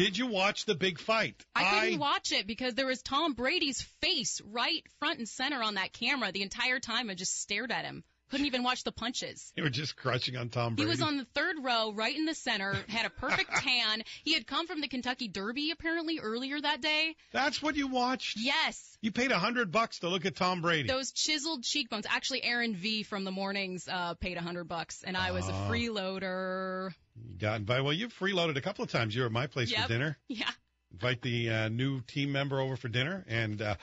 Did 0.00 0.16
you 0.16 0.28
watch 0.28 0.64
the 0.64 0.74
big 0.74 0.98
fight? 0.98 1.44
I 1.54 1.80
couldn't 1.80 1.98
watch 1.98 2.32
it 2.32 2.46
because 2.46 2.74
there 2.74 2.86
was 2.86 3.02
Tom 3.02 3.34
Brady's 3.34 3.82
face 4.00 4.40
right 4.40 4.82
front 4.98 5.18
and 5.18 5.28
center 5.28 5.62
on 5.62 5.74
that 5.74 5.92
camera 5.92 6.32
the 6.32 6.40
entire 6.40 6.80
time. 6.80 7.10
I 7.10 7.14
just 7.14 7.38
stared 7.38 7.70
at 7.70 7.84
him. 7.84 8.02
Couldn't 8.30 8.46
even 8.46 8.62
watch 8.62 8.84
the 8.84 8.92
punches. 8.92 9.52
You 9.56 9.64
were 9.64 9.70
just 9.70 9.96
crushing 9.96 10.36
on 10.36 10.48
Tom 10.50 10.74
Brady. 10.76 10.86
He 10.86 10.90
was 10.90 11.02
on 11.02 11.16
the 11.16 11.26
third 11.34 11.56
row, 11.62 11.92
right 11.92 12.14
in 12.16 12.24
the 12.26 12.34
center, 12.34 12.74
had 12.88 13.04
a 13.06 13.10
perfect 13.10 13.50
tan. 13.56 14.02
He 14.24 14.34
had 14.34 14.46
come 14.46 14.66
from 14.66 14.80
the 14.80 14.88
Kentucky 14.88 15.26
Derby 15.28 15.70
apparently 15.72 16.20
earlier 16.20 16.60
that 16.60 16.80
day. 16.80 17.16
That's 17.32 17.60
what 17.62 17.74
you 17.76 17.88
watched? 17.88 18.36
Yes. 18.38 18.96
You 19.00 19.10
paid 19.12 19.32
a 19.32 19.38
hundred 19.38 19.72
bucks 19.72 19.98
to 20.00 20.08
look 20.08 20.26
at 20.26 20.36
Tom 20.36 20.60
Brady. 20.62 20.88
Those 20.88 21.10
chiseled 21.12 21.64
cheekbones. 21.64 22.06
Actually, 22.08 22.44
Aaron 22.44 22.74
V 22.76 23.02
from 23.02 23.24
the 23.24 23.30
mornings 23.32 23.88
uh, 23.88 24.14
paid 24.14 24.36
a 24.36 24.42
hundred 24.42 24.64
bucks, 24.68 25.02
and 25.02 25.16
I 25.16 25.32
was 25.32 25.48
a 25.48 25.52
Oh. 25.52 25.68
freeloader. 25.70 26.92
You 27.16 27.36
got 27.38 27.60
invited. 27.60 27.82
Well, 27.82 27.92
you've 27.92 28.16
freeloaded 28.16 28.56
a 28.56 28.60
couple 28.60 28.84
of 28.84 28.90
times. 28.90 29.14
You 29.14 29.22
were 29.22 29.26
at 29.26 29.32
my 29.32 29.46
place 29.46 29.70
Yep. 29.70 29.82
for 29.82 29.88
dinner. 29.88 30.18
Yeah. 30.28 30.50
Invite 30.92 31.22
the 31.22 31.50
uh, 31.50 31.68
new 31.68 32.00
team 32.00 32.32
member 32.32 32.60
over 32.60 32.76
for 32.76 32.88
dinner, 32.88 33.24
and 33.28 33.62
uh, 33.62 33.76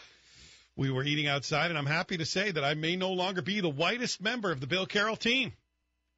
we 0.78 0.90
were 0.92 1.04
eating 1.04 1.28
outside. 1.28 1.70
And 1.70 1.78
I'm 1.78 1.86
happy 1.86 2.18
to 2.18 2.26
say 2.26 2.52
that 2.52 2.64
I 2.64 2.76
may 2.76 2.96
no 2.96 3.12
longer 3.12 3.42
be 3.42 3.60
the 3.60 3.70
whitest 3.70 4.22
member 4.22 4.52
of 4.52 4.62
the 4.62 4.68
Bill 4.68 4.86
Carroll 4.86 5.18
team. 5.18 5.52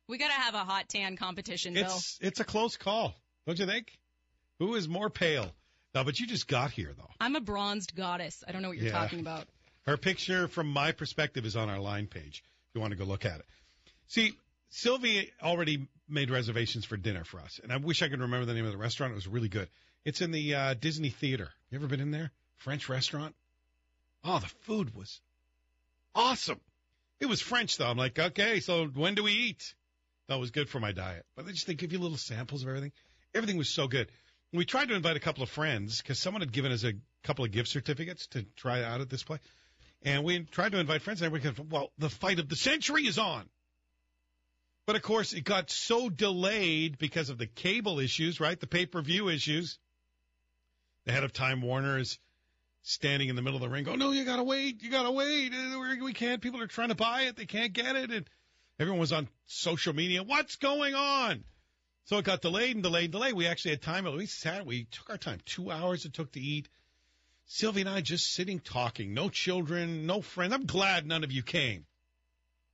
We 0.07 0.17
gotta 0.17 0.33
have 0.33 0.53
a 0.53 0.63
hot 0.63 0.89
tan 0.89 1.17
competition, 1.17 1.73
Bill. 1.73 1.85
It's 1.85 2.19
it's 2.21 2.39
a 2.39 2.43
close 2.43 2.77
call, 2.77 3.15
don't 3.47 3.57
you 3.57 3.65
think? 3.65 3.97
Who 4.59 4.75
is 4.75 4.87
more 4.87 5.09
pale? 5.09 5.51
No, 5.95 6.03
but 6.03 6.19
you 6.19 6.27
just 6.27 6.47
got 6.47 6.71
here 6.71 6.93
though. 6.95 7.09
I'm 7.19 7.35
a 7.35 7.41
bronzed 7.41 7.95
goddess. 7.95 8.43
I 8.47 8.51
don't 8.51 8.61
know 8.61 8.69
what 8.69 8.77
you're 8.77 8.87
Yeah. 8.87 8.99
talking 8.99 9.19
about. 9.21 9.47
Her 9.85 9.97
picture, 9.97 10.47
from 10.47 10.67
my 10.67 10.91
perspective, 10.91 11.45
is 11.45 11.55
on 11.55 11.69
our 11.69 11.79
line 11.79 12.07
page. 12.07 12.43
If 12.69 12.75
you 12.75 12.81
want 12.81 12.91
to 12.91 12.97
go 12.97 13.05
look 13.05 13.25
at 13.25 13.39
it. 13.39 13.45
See, 14.07 14.33
Sylvie 14.69 15.31
already 15.41 15.87
made 16.07 16.29
reservations 16.29 16.85
for 16.85 16.97
dinner 16.97 17.23
for 17.23 17.39
us, 17.39 17.59
and 17.63 17.71
I 17.71 17.77
wish 17.77 18.01
I 18.01 18.09
could 18.09 18.19
remember 18.19 18.45
the 18.45 18.53
name 18.53 18.65
of 18.65 18.71
the 18.71 18.77
restaurant. 18.77 19.11
It 19.11 19.15
was 19.15 19.27
really 19.27 19.49
good. 19.49 19.67
It's 20.05 20.21
in 20.21 20.31
the 20.31 20.55
uh, 20.55 20.73
Disney 20.75 21.09
Theater. 21.09 21.49
You 21.71 21.77
ever 21.77 21.87
been 21.87 22.01
in 22.01 22.11
there? 22.11 22.31
French 22.57 22.89
restaurant. 22.89 23.35
Oh, 24.23 24.39
the 24.39 24.47
food 24.47 24.95
was 24.95 25.21
awesome. 26.15 26.59
It 27.19 27.27
was 27.27 27.41
French 27.41 27.77
though. 27.77 27.87
I'm 27.87 27.97
like, 27.97 28.17
okay, 28.17 28.59
so 28.59 28.87
when 28.87 29.15
do 29.15 29.23
we 29.23 29.31
eat? 29.31 29.73
That 30.27 30.39
was 30.39 30.51
good 30.51 30.69
for 30.69 30.79
my 30.79 30.91
diet. 30.91 31.25
But 31.35 31.45
they 31.45 31.53
just 31.53 31.67
they 31.67 31.73
give 31.73 31.91
you 31.91 31.99
little 31.99 32.17
samples 32.17 32.63
of 32.63 32.69
everything. 32.69 32.91
Everything 33.33 33.57
was 33.57 33.69
so 33.69 33.87
good. 33.87 34.09
We 34.53 34.65
tried 34.65 34.89
to 34.89 34.95
invite 34.95 35.15
a 35.15 35.19
couple 35.19 35.43
of 35.43 35.49
friends 35.49 36.01
because 36.01 36.19
someone 36.19 36.41
had 36.41 36.51
given 36.51 36.71
us 36.71 36.83
a 36.83 36.93
couple 37.23 37.45
of 37.45 37.51
gift 37.51 37.69
certificates 37.69 38.27
to 38.27 38.43
try 38.55 38.83
out 38.83 39.01
at 39.01 39.09
this 39.09 39.23
place. 39.23 39.41
And 40.01 40.23
we 40.23 40.39
tried 40.39 40.71
to 40.71 40.79
invite 40.79 41.01
friends, 41.01 41.21
and 41.21 41.27
everybody 41.27 41.55
goes, 41.55 41.67
well, 41.69 41.91
the 41.97 42.09
fight 42.09 42.39
of 42.39 42.47
the 42.47 42.55
century 42.55 43.05
is 43.05 43.17
on. 43.17 43.47
But 44.85 44.95
of 44.95 45.01
course, 45.03 45.33
it 45.33 45.43
got 45.43 45.69
so 45.69 46.09
delayed 46.09 46.97
because 46.97 47.29
of 47.29 47.37
the 47.37 47.45
cable 47.45 47.99
issues, 47.99 48.39
right? 48.39 48.59
The 48.59 48.65
pay 48.65 48.85
per 48.85 49.01
view 49.01 49.29
issues. 49.29 49.77
The 51.05 51.11
head 51.11 51.23
of 51.23 51.33
Time 51.33 51.61
Warner 51.61 51.99
is 51.99 52.17
standing 52.81 53.29
in 53.29 53.35
the 53.35 53.41
middle 53.41 53.57
of 53.57 53.61
the 53.61 53.69
ring, 53.69 53.83
going, 53.83 53.99
no, 53.99 54.11
you 54.11 54.25
gotta 54.25 54.43
wait, 54.43 54.81
you 54.81 54.89
gotta 54.89 55.11
wait. 55.11 55.53
Uh, 55.53 55.79
We 55.79 56.01
we 56.01 56.13
can't. 56.13 56.41
People 56.41 56.61
are 56.61 56.67
trying 56.67 56.89
to 56.89 56.95
buy 56.95 57.23
it, 57.23 57.35
they 57.35 57.45
can't 57.45 57.73
get 57.73 57.95
it. 57.95 58.11
And 58.11 58.29
everyone 58.79 58.99
was 58.99 59.11
on 59.11 59.27
social 59.45 59.93
media. 59.93 60.23
What's 60.23 60.55
going 60.55 60.95
on? 60.95 61.43
So 62.05 62.17
it 62.17 62.25
got 62.25 62.41
delayed 62.41 62.75
and 62.75 62.83
delayed 62.83 63.05
and 63.05 63.11
delayed. 63.11 63.33
We 63.33 63.47
actually 63.47 63.71
had 63.71 63.81
time. 63.81 64.05
We 64.05 64.25
sat, 64.25 64.65
we 64.65 64.85
took 64.85 65.09
our 65.09 65.17
time. 65.17 65.39
Two 65.45 65.69
hours 65.69 66.05
it 66.05 66.13
took 66.13 66.31
to 66.31 66.39
eat. 66.39 66.67
Sylvie 67.45 67.81
and 67.81 67.89
I 67.89 68.01
just 68.01 68.33
sitting 68.33 68.59
talking. 68.59 69.13
No 69.13 69.29
children, 69.29 70.05
no 70.05 70.21
friends. 70.21 70.53
I'm 70.53 70.65
glad 70.65 71.05
none 71.05 71.23
of 71.23 71.31
you 71.31 71.43
came. 71.43 71.85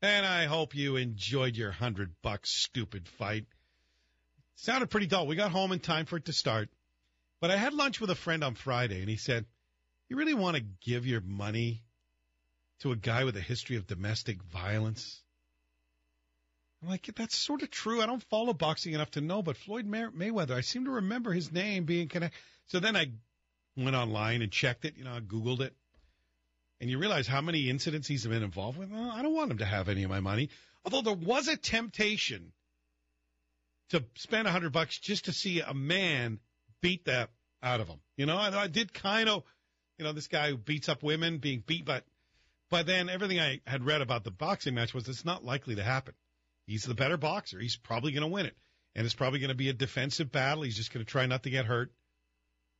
And 0.01 0.25
I 0.25 0.45
hope 0.45 0.75
you 0.75 0.97
enjoyed 0.97 1.55
your 1.55 1.71
hundred 1.71 2.13
bucks 2.21 2.51
stupid 2.51 3.07
fight. 3.07 3.45
Sounded 4.55 4.89
pretty 4.89 5.07
dull. 5.07 5.27
We 5.27 5.35
got 5.35 5.51
home 5.51 5.71
in 5.71 5.79
time 5.79 6.05
for 6.05 6.17
it 6.17 6.25
to 6.25 6.33
start. 6.33 6.69
But 7.41 7.51
I 7.51 7.57
had 7.57 7.73
lunch 7.73 7.99
with 7.99 8.09
a 8.09 8.15
friend 8.15 8.43
on 8.43 8.55
Friday 8.55 8.99
and 9.01 9.09
he 9.09 9.17
said, 9.17 9.45
You 10.09 10.17
really 10.17 10.33
want 10.33 10.57
to 10.57 10.63
give 10.81 11.05
your 11.05 11.21
money 11.21 11.83
to 12.79 12.91
a 12.91 12.95
guy 12.95 13.23
with 13.23 13.35
a 13.37 13.41
history 13.41 13.77
of 13.77 13.87
domestic 13.87 14.43
violence? 14.43 15.21
I'm 16.81 16.89
like, 16.89 17.09
that's 17.15 17.35
sort 17.35 17.63
of 17.63 17.71
true. 17.71 18.01
I 18.01 18.05
don't 18.05 18.21
follow 18.23 18.53
boxing 18.53 18.93
enough 18.93 19.11
to 19.11 19.21
know, 19.21 19.41
but 19.41 19.57
Floyd 19.57 19.85
May- 19.85 20.05
Mayweather, 20.05 20.51
I 20.51 20.61
seem 20.61 20.85
to 20.85 20.91
remember 20.91 21.31
his 21.31 21.51
name 21.51 21.85
being 21.85 22.07
connected. 22.07 22.37
So 22.67 22.79
then 22.79 22.95
I 22.95 23.07
went 23.75 23.95
online 23.95 24.41
and 24.41 24.51
checked 24.51 24.85
it, 24.85 24.95
you 24.97 25.03
know, 25.03 25.13
I 25.13 25.19
Googled 25.19 25.61
it. 25.61 25.73
And 26.79 26.89
you 26.89 26.99
realize 26.99 27.25
how 27.25 27.41
many 27.41 27.69
incidents 27.69 28.07
he's 28.07 28.27
been 28.27 28.43
involved 28.43 28.77
with. 28.77 28.91
Well, 28.91 29.09
I 29.09 29.21
don't 29.21 29.33
want 29.33 29.49
him 29.49 29.57
to 29.59 29.65
have 29.65 29.89
any 29.89 30.03
of 30.03 30.09
my 30.09 30.19
money. 30.19 30.49
Although 30.83 31.01
there 31.01 31.13
was 31.13 31.47
a 31.47 31.57
temptation 31.57 32.51
to 33.89 34.03
spend 34.15 34.47
a 34.47 34.51
hundred 34.51 34.73
bucks 34.73 34.99
just 34.99 35.25
to 35.25 35.31
see 35.31 35.61
a 35.61 35.73
man 35.73 36.39
beat 36.81 37.05
that 37.05 37.29
out 37.63 37.79
of 37.79 37.87
him. 37.87 37.99
You 38.17 38.25
know, 38.25 38.37
I, 38.37 38.63
I 38.63 38.67
did 38.67 38.93
kind 38.93 39.29
of, 39.29 39.43
you 39.97 40.05
know, 40.05 40.11
this 40.11 40.27
guy 40.27 40.49
who 40.49 40.57
beats 40.57 40.89
up 40.89 41.03
women 41.03 41.37
being 41.37 41.63
beat, 41.65 41.85
but, 41.85 42.03
but 42.69 42.85
then 42.85 43.09
everything 43.09 43.39
I 43.39 43.61
had 43.65 43.85
read 43.85 44.01
about 44.01 44.23
the 44.23 44.31
boxing 44.31 44.75
match 44.75 44.93
was 44.93 45.07
it's 45.07 45.25
not 45.25 45.43
likely 45.43 45.75
to 45.75 45.83
happen. 45.83 46.13
He's 46.65 46.83
the 46.83 46.95
better 46.95 47.17
boxer. 47.17 47.59
He's 47.59 47.77
probably 47.77 48.11
going 48.11 48.27
to 48.27 48.33
win 48.33 48.45
it. 48.45 48.55
And 48.95 49.05
it's 49.05 49.15
probably 49.15 49.39
going 49.39 49.49
to 49.49 49.55
be 49.55 49.69
a 49.69 49.73
defensive 49.73 50.31
battle. 50.31 50.63
He's 50.63 50.77
just 50.77 50.93
going 50.93 51.05
to 51.05 51.11
try 51.11 51.25
not 51.25 51.43
to 51.43 51.49
get 51.49 51.65
hurt. 51.65 51.91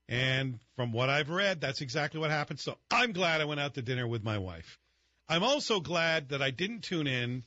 And 0.08 0.60
from 0.76 0.92
what 0.92 1.10
I've 1.10 1.30
read, 1.30 1.62
that's 1.62 1.82
exactly 1.82 2.20
what 2.20 2.30
happened. 2.30 2.60
So 2.60 2.78
I'm 2.92 3.12
glad 3.12 3.42
I 3.42 3.46
went 3.46 3.60
out 3.60 3.74
to 3.76 3.82
dinner 3.82 4.08
with 4.08 4.24
my 4.24 4.38
wife. 4.38 4.80
I'm 5.28 5.44
also 5.44 5.80
glad 5.80 6.30
that 6.30 6.42
I 6.42 6.52
didn't 6.52 6.84
tune 6.84 7.08
in 7.08 7.44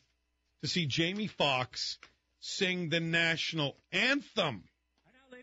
to 0.63 0.69
see 0.69 0.87
Jamie 0.87 1.29
Foxx 1.29 1.99
sing 2.41 2.89
the 2.89 3.01
national 3.01 3.77
anthem. 3.93 4.65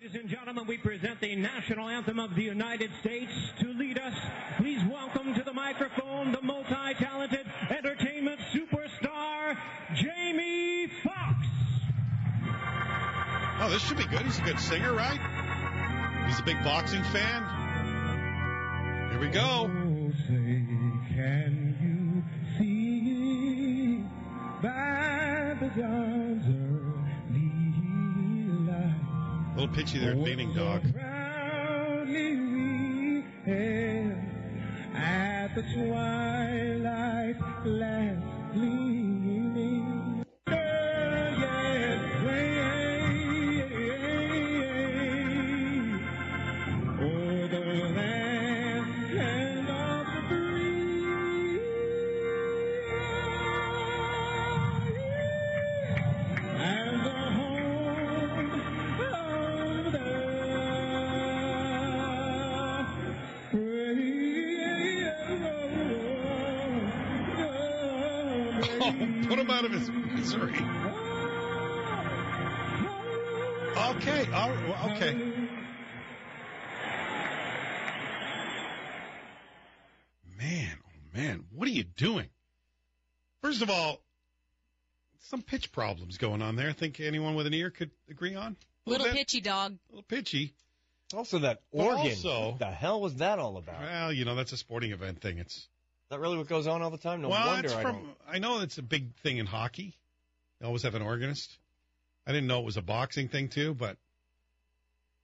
Ladies 0.05 0.21
and 0.21 0.29
gentlemen, 0.29 0.67
we 0.67 0.77
present 0.77 1.19
the 1.19 1.35
national 1.35 1.89
anthem 1.89 2.19
of 2.19 2.35
the 2.35 2.43
United 2.43 2.91
States. 2.99 3.31
To 3.59 3.73
lead 3.73 3.97
us, 3.97 4.13
please 4.55 4.79
welcome 4.83 5.33
to 5.33 5.41
the 5.41 5.51
microphone 5.51 6.31
the 6.31 6.43
multi-talented 6.43 7.47
entertainment 7.71 8.39
superstar, 8.53 9.57
Jamie 9.95 10.91
Foxx. 11.03 11.47
Oh, 13.59 13.67
this 13.71 13.81
should 13.81 13.97
be 13.97 14.05
good. 14.05 14.21
He's 14.21 14.37
a 14.37 14.43
good 14.43 14.59
singer, 14.59 14.93
right? 14.93 15.19
He's 16.27 16.37
a 16.37 16.43
big 16.43 16.63
boxing 16.63 17.01
fan. 17.05 17.41
Here 19.09 19.19
we 19.19 19.29
go. 19.29 19.71
Oh, 19.73 20.11
little 29.65 29.83
pitchy 29.83 29.99
there, 29.99 30.15
leaning 30.15 30.53
dog. 30.53 30.81
At 34.95 35.55
the 35.55 35.61
twilight 35.73 37.35
last 37.65 38.55
put 69.35 69.43
him 69.43 69.51
out 69.51 69.65
of 69.65 69.71
his 69.71 69.89
misery. 69.89 70.53
Okay, 73.77 74.31
all 74.31 74.49
right, 74.51 74.91
okay. 74.95 75.13
Man, 80.37 80.77
oh 80.85 81.17
man, 81.17 81.43
what 81.51 81.67
are 81.67 81.71
you 81.71 81.83
doing? 81.83 82.27
First 83.41 83.61
of 83.61 83.69
all, 83.69 83.99
some 85.19 85.41
pitch 85.41 85.71
problems 85.71 86.17
going 86.17 86.41
on 86.41 86.55
there. 86.55 86.69
I 86.69 86.73
think 86.73 86.99
anyone 86.99 87.35
with 87.35 87.45
an 87.47 87.53
ear 87.53 87.69
could 87.69 87.91
agree 88.09 88.35
on. 88.35 88.55
A 88.87 88.89
Little 88.89 89.07
bit- 89.07 89.15
pitchy 89.15 89.41
dog. 89.41 89.73
A 89.89 89.91
little 89.91 90.03
pitchy. 90.03 90.53
Also, 91.13 91.39
that 91.39 91.61
organ. 91.71 91.97
also- 92.11 92.51
what 92.51 92.59
the 92.59 92.71
hell 92.71 93.01
was 93.01 93.15
that 93.15 93.39
all 93.39 93.57
about? 93.57 93.81
Well, 93.81 94.13
you 94.13 94.25
know, 94.25 94.35
that's 94.35 94.53
a 94.53 94.57
sporting 94.57 94.91
event 94.91 95.21
thing. 95.21 95.37
It's 95.39 95.67
that 96.15 96.21
really 96.21 96.37
what 96.37 96.47
goes 96.47 96.65
on 96.65 96.81
all 96.81 96.89
the 96.89 96.97
time? 96.97 97.21
No 97.21 97.29
well, 97.29 97.45
wonder 97.47 97.65
it's 97.65 97.73
I 97.73 97.81
from. 97.81 97.95
don't. 97.95 98.17
I 98.27 98.39
know 98.39 98.61
it's 98.61 98.77
a 98.77 98.83
big 98.83 99.13
thing 99.17 99.37
in 99.37 99.45
hockey. 99.45 99.97
They 100.59 100.65
always 100.65 100.83
have 100.83 100.95
an 100.95 101.01
organist. 101.01 101.57
I 102.25 102.31
didn't 102.31 102.47
know 102.47 102.59
it 102.59 102.65
was 102.65 102.77
a 102.77 102.81
boxing 102.81 103.27
thing 103.27 103.49
too, 103.49 103.73
but 103.73 103.97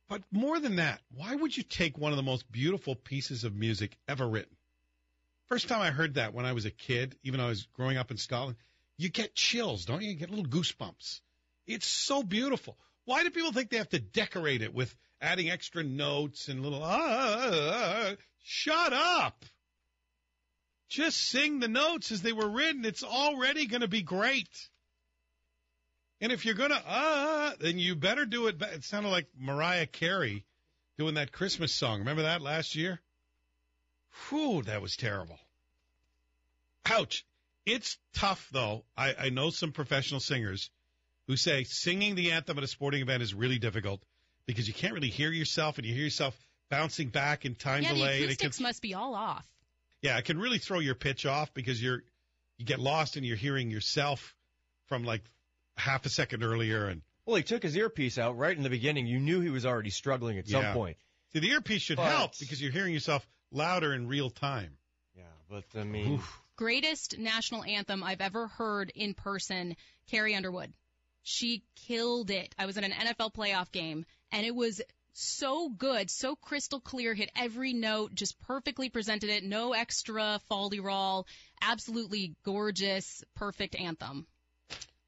but 0.09 0.21
more 0.31 0.59
than 0.59 0.75
that, 0.75 0.99
why 1.15 1.33
would 1.33 1.55
you 1.55 1.63
take 1.63 1.97
one 1.97 2.11
of 2.11 2.17
the 2.17 2.23
most 2.23 2.51
beautiful 2.51 2.95
pieces 2.95 3.45
of 3.45 3.55
music 3.55 3.97
ever 4.09 4.27
written? 4.27 4.53
First 5.47 5.69
time 5.69 5.79
I 5.79 5.91
heard 5.91 6.15
that 6.15 6.33
when 6.33 6.45
I 6.45 6.51
was 6.51 6.65
a 6.65 6.71
kid, 6.71 7.15
even 7.23 7.39
though 7.39 7.45
I 7.45 7.49
was 7.49 7.63
growing 7.73 7.95
up 7.95 8.11
in 8.11 8.17
Scotland, 8.17 8.57
you 8.97 9.07
get 9.07 9.33
chills, 9.33 9.85
don't 9.85 10.01
you? 10.01 10.09
You 10.09 10.15
get 10.15 10.29
little 10.29 10.45
goosebumps. 10.45 11.21
It's 11.65 11.87
so 11.87 12.23
beautiful. 12.23 12.77
Why 13.05 13.23
do 13.23 13.29
people 13.29 13.53
think 13.53 13.69
they 13.69 13.77
have 13.77 13.89
to 13.89 13.99
decorate 13.99 14.61
it 14.61 14.73
with 14.73 14.93
adding 15.21 15.49
extra 15.49 15.83
notes 15.83 16.49
and 16.49 16.61
little 16.61 16.83
ah, 16.83 16.89
ah, 16.91 17.49
ah, 17.53 18.05
ah. 18.11 18.15
shut 18.43 18.93
up. 18.93 19.45
Just 20.91 21.17
sing 21.29 21.61
the 21.61 21.69
notes 21.69 22.11
as 22.11 22.21
they 22.21 22.33
were 22.33 22.49
written. 22.49 22.83
It's 22.83 23.01
already 23.01 23.65
going 23.65 23.79
to 23.79 23.87
be 23.87 24.01
great. 24.01 24.49
And 26.19 26.33
if 26.33 26.45
you're 26.45 26.53
going 26.53 26.71
to, 26.71 26.83
ah, 26.85 27.53
then 27.61 27.79
you 27.79 27.95
better 27.95 28.25
do 28.25 28.47
it. 28.47 28.61
It 28.61 28.83
sounded 28.83 29.07
like 29.07 29.27
Mariah 29.39 29.85
Carey 29.87 30.43
doing 30.97 31.13
that 31.13 31.31
Christmas 31.31 31.73
song. 31.73 31.99
Remember 31.99 32.23
that 32.23 32.41
last 32.41 32.75
year? 32.75 32.99
Whew, 34.27 34.63
that 34.63 34.81
was 34.81 34.97
terrible. 34.97 35.39
Ouch. 36.89 37.25
It's 37.65 37.97
tough, 38.13 38.49
though. 38.51 38.83
I, 38.97 39.15
I 39.17 39.29
know 39.29 39.49
some 39.49 39.71
professional 39.71 40.19
singers 40.19 40.71
who 41.27 41.37
say 41.37 41.63
singing 41.63 42.15
the 42.15 42.33
anthem 42.33 42.57
at 42.57 42.65
a 42.65 42.67
sporting 42.67 43.01
event 43.01 43.23
is 43.23 43.33
really 43.33 43.59
difficult 43.59 44.03
because 44.45 44.67
you 44.67 44.73
can't 44.73 44.93
really 44.93 45.07
hear 45.09 45.31
yourself 45.31 45.77
and 45.77 45.87
you 45.87 45.93
hear 45.93 46.03
yourself 46.03 46.35
bouncing 46.69 47.07
back 47.07 47.45
in 47.45 47.55
time 47.55 47.83
Yeah, 47.83 47.89
the 47.93 47.95
delay. 47.95 48.23
and 48.23 48.31
it 48.31 48.39
can- 48.39 48.47
acoustics 48.47 48.59
must 48.59 48.81
be 48.81 48.93
all 48.93 49.15
off. 49.15 49.45
Yeah, 50.01 50.17
it 50.17 50.25
can 50.25 50.39
really 50.39 50.57
throw 50.57 50.79
your 50.79 50.95
pitch 50.95 51.25
off 51.25 51.53
because 51.53 51.81
you're 51.81 52.03
you 52.57 52.65
get 52.65 52.79
lost 52.79 53.17
and 53.17 53.25
you're 53.25 53.37
hearing 53.37 53.71
yourself 53.71 54.35
from 54.87 55.03
like 55.03 55.23
half 55.77 56.05
a 56.05 56.09
second 56.09 56.43
earlier 56.43 56.87
and 56.87 57.01
Well, 57.25 57.35
he 57.37 57.43
took 57.43 57.63
his 57.63 57.75
earpiece 57.75 58.17
out 58.17 58.37
right 58.37 58.55
in 58.55 58.63
the 58.63 58.69
beginning. 58.69 59.07
You 59.07 59.19
knew 59.19 59.39
he 59.41 59.49
was 59.49 59.65
already 59.65 59.89
struggling 59.89 60.37
at 60.37 60.47
Yeah. 60.47 60.61
some 60.61 60.73
point. 60.73 60.97
see 61.33 61.39
the 61.39 61.49
earpiece 61.49 61.81
should 61.81 61.95
But- 61.97 62.11
help 62.11 62.37
because 62.39 62.61
you're 62.61 62.71
hearing 62.73 62.93
yourself 62.93 63.25
louder 63.51 63.93
in 63.93 64.07
real 64.07 64.29
time. 64.29 64.77
Yeah, 65.15 65.23
but 65.49 65.63
I 65.75 65.83
mean, 65.85 66.13
Oof. 66.15 66.41
Greatest 66.57 67.17
national 67.17 67.63
anthem 67.63 68.03
I've 68.03 68.21
ever 68.21 68.47
heard 68.47 68.91
in 68.93 69.13
person, 69.13 69.75
Carrie 70.07 70.35
Underwood. 70.35 70.73
She 71.23 71.63
killed 71.75 72.29
it. 72.31 72.53
I 72.57 72.65
was 72.65 72.77
in 72.77 72.83
an 72.83 72.91
NFL 72.91 73.31
playoff 73.33 73.71
game 73.71 74.05
and 74.31 74.45
it 74.45 74.53
was 74.53 74.81
so 75.13 75.69
good, 75.69 76.09
so 76.09 76.35
crystal 76.35 76.79
clear, 76.79 77.13
hit 77.13 77.31
every 77.35 77.73
note, 77.73 78.13
just 78.13 78.39
perfectly 78.41 78.89
presented 78.89 79.29
it, 79.29 79.43
no 79.43 79.73
extra 79.73 80.39
foldy 80.49 80.81
roll, 80.81 81.27
absolutely 81.61 82.35
gorgeous, 82.43 83.23
perfect 83.35 83.75
anthem. 83.75 84.25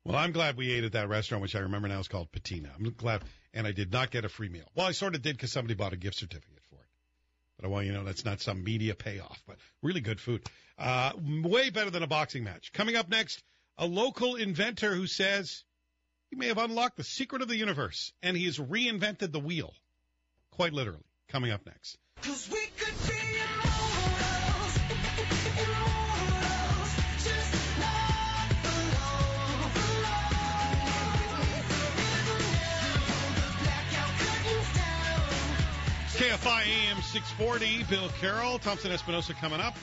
Well, 0.06 0.18
I'm 0.18 0.34
glad 0.34 0.58
we 0.58 0.72
ate 0.74 0.84
at 0.84 0.92
that 0.94 1.08
restaurant, 1.08 1.42
which 1.42 1.56
I 1.56 1.60
remember 1.60 1.88
now 1.88 2.00
is 2.00 2.10
called 2.10 2.32
Patina. 2.32 2.70
I'm 2.76 2.92
glad, 2.92 3.24
and 3.54 3.66
I 3.66 3.72
did 3.72 3.92
not 3.92 4.12
get 4.12 4.26
a 4.26 4.30
free 4.30 4.50
meal. 4.50 4.70
Well, 4.76 4.86
I 4.86 4.92
sort 4.92 5.16
of 5.16 5.22
did 5.22 5.38
because 5.38 5.54
somebody 5.54 5.76
bought 5.76 5.94
a 5.94 5.98
gift 5.98 6.18
certificate 6.18 6.64
for 6.70 6.76
it. 6.76 6.88
But 7.58 7.66
I 7.66 7.70
want 7.70 7.86
you 7.86 7.94
to 7.94 8.00
know 8.00 8.04
that's 8.04 8.26
not 8.26 8.42
some 8.42 8.66
media 8.66 8.96
payoff, 8.96 9.42
but 9.48 9.56
really 9.82 10.02
good 10.02 10.20
food. 10.20 10.42
Uh, 10.78 11.14
way 11.18 11.70
better 11.70 11.90
than 11.90 12.04
a 12.04 12.08
boxing 12.08 12.44
match. 12.44 12.74
Coming 12.74 12.98
up 12.98 13.08
next, 13.08 13.42
a 13.78 13.86
local 13.86 14.36
inventor 14.36 14.94
who 14.94 15.08
says 15.08 15.64
he 16.30 16.36
may 16.36 16.48
have 16.48 16.58
unlocked 16.58 16.98
the 16.98 17.04
secret 17.06 17.42
of 17.42 17.48
the 17.48 17.56
universe, 17.56 18.12
and 18.22 18.36
he 18.36 18.46
has 18.46 18.58
reinvented 18.58 19.32
the 19.32 19.40
wheel, 19.40 19.74
quite 20.54 20.74
literally. 20.74 21.04
Coming 21.30 21.52
up 21.52 21.66
next. 21.66 21.98
Cause 22.22 22.48
we 22.52 22.60
could 22.78 22.94
be 23.08 23.18
immortals, 23.42 24.78
immortals, 25.58 26.92
just 27.24 27.54
love 27.80 28.62
alone, 28.70 29.64
alone. 29.66 30.00
The 33.36 33.48
blackout 33.64 34.14
curtains 34.20 34.70
down. 34.76 35.32
KFI 36.38 36.62
AM 36.68 37.02
640, 37.02 37.84
Bill 37.90 38.10
Carroll, 38.22 38.60
Thompson 38.60 38.92
Espinosa 38.92 39.34
coming 39.34 39.60
up. 39.60 39.76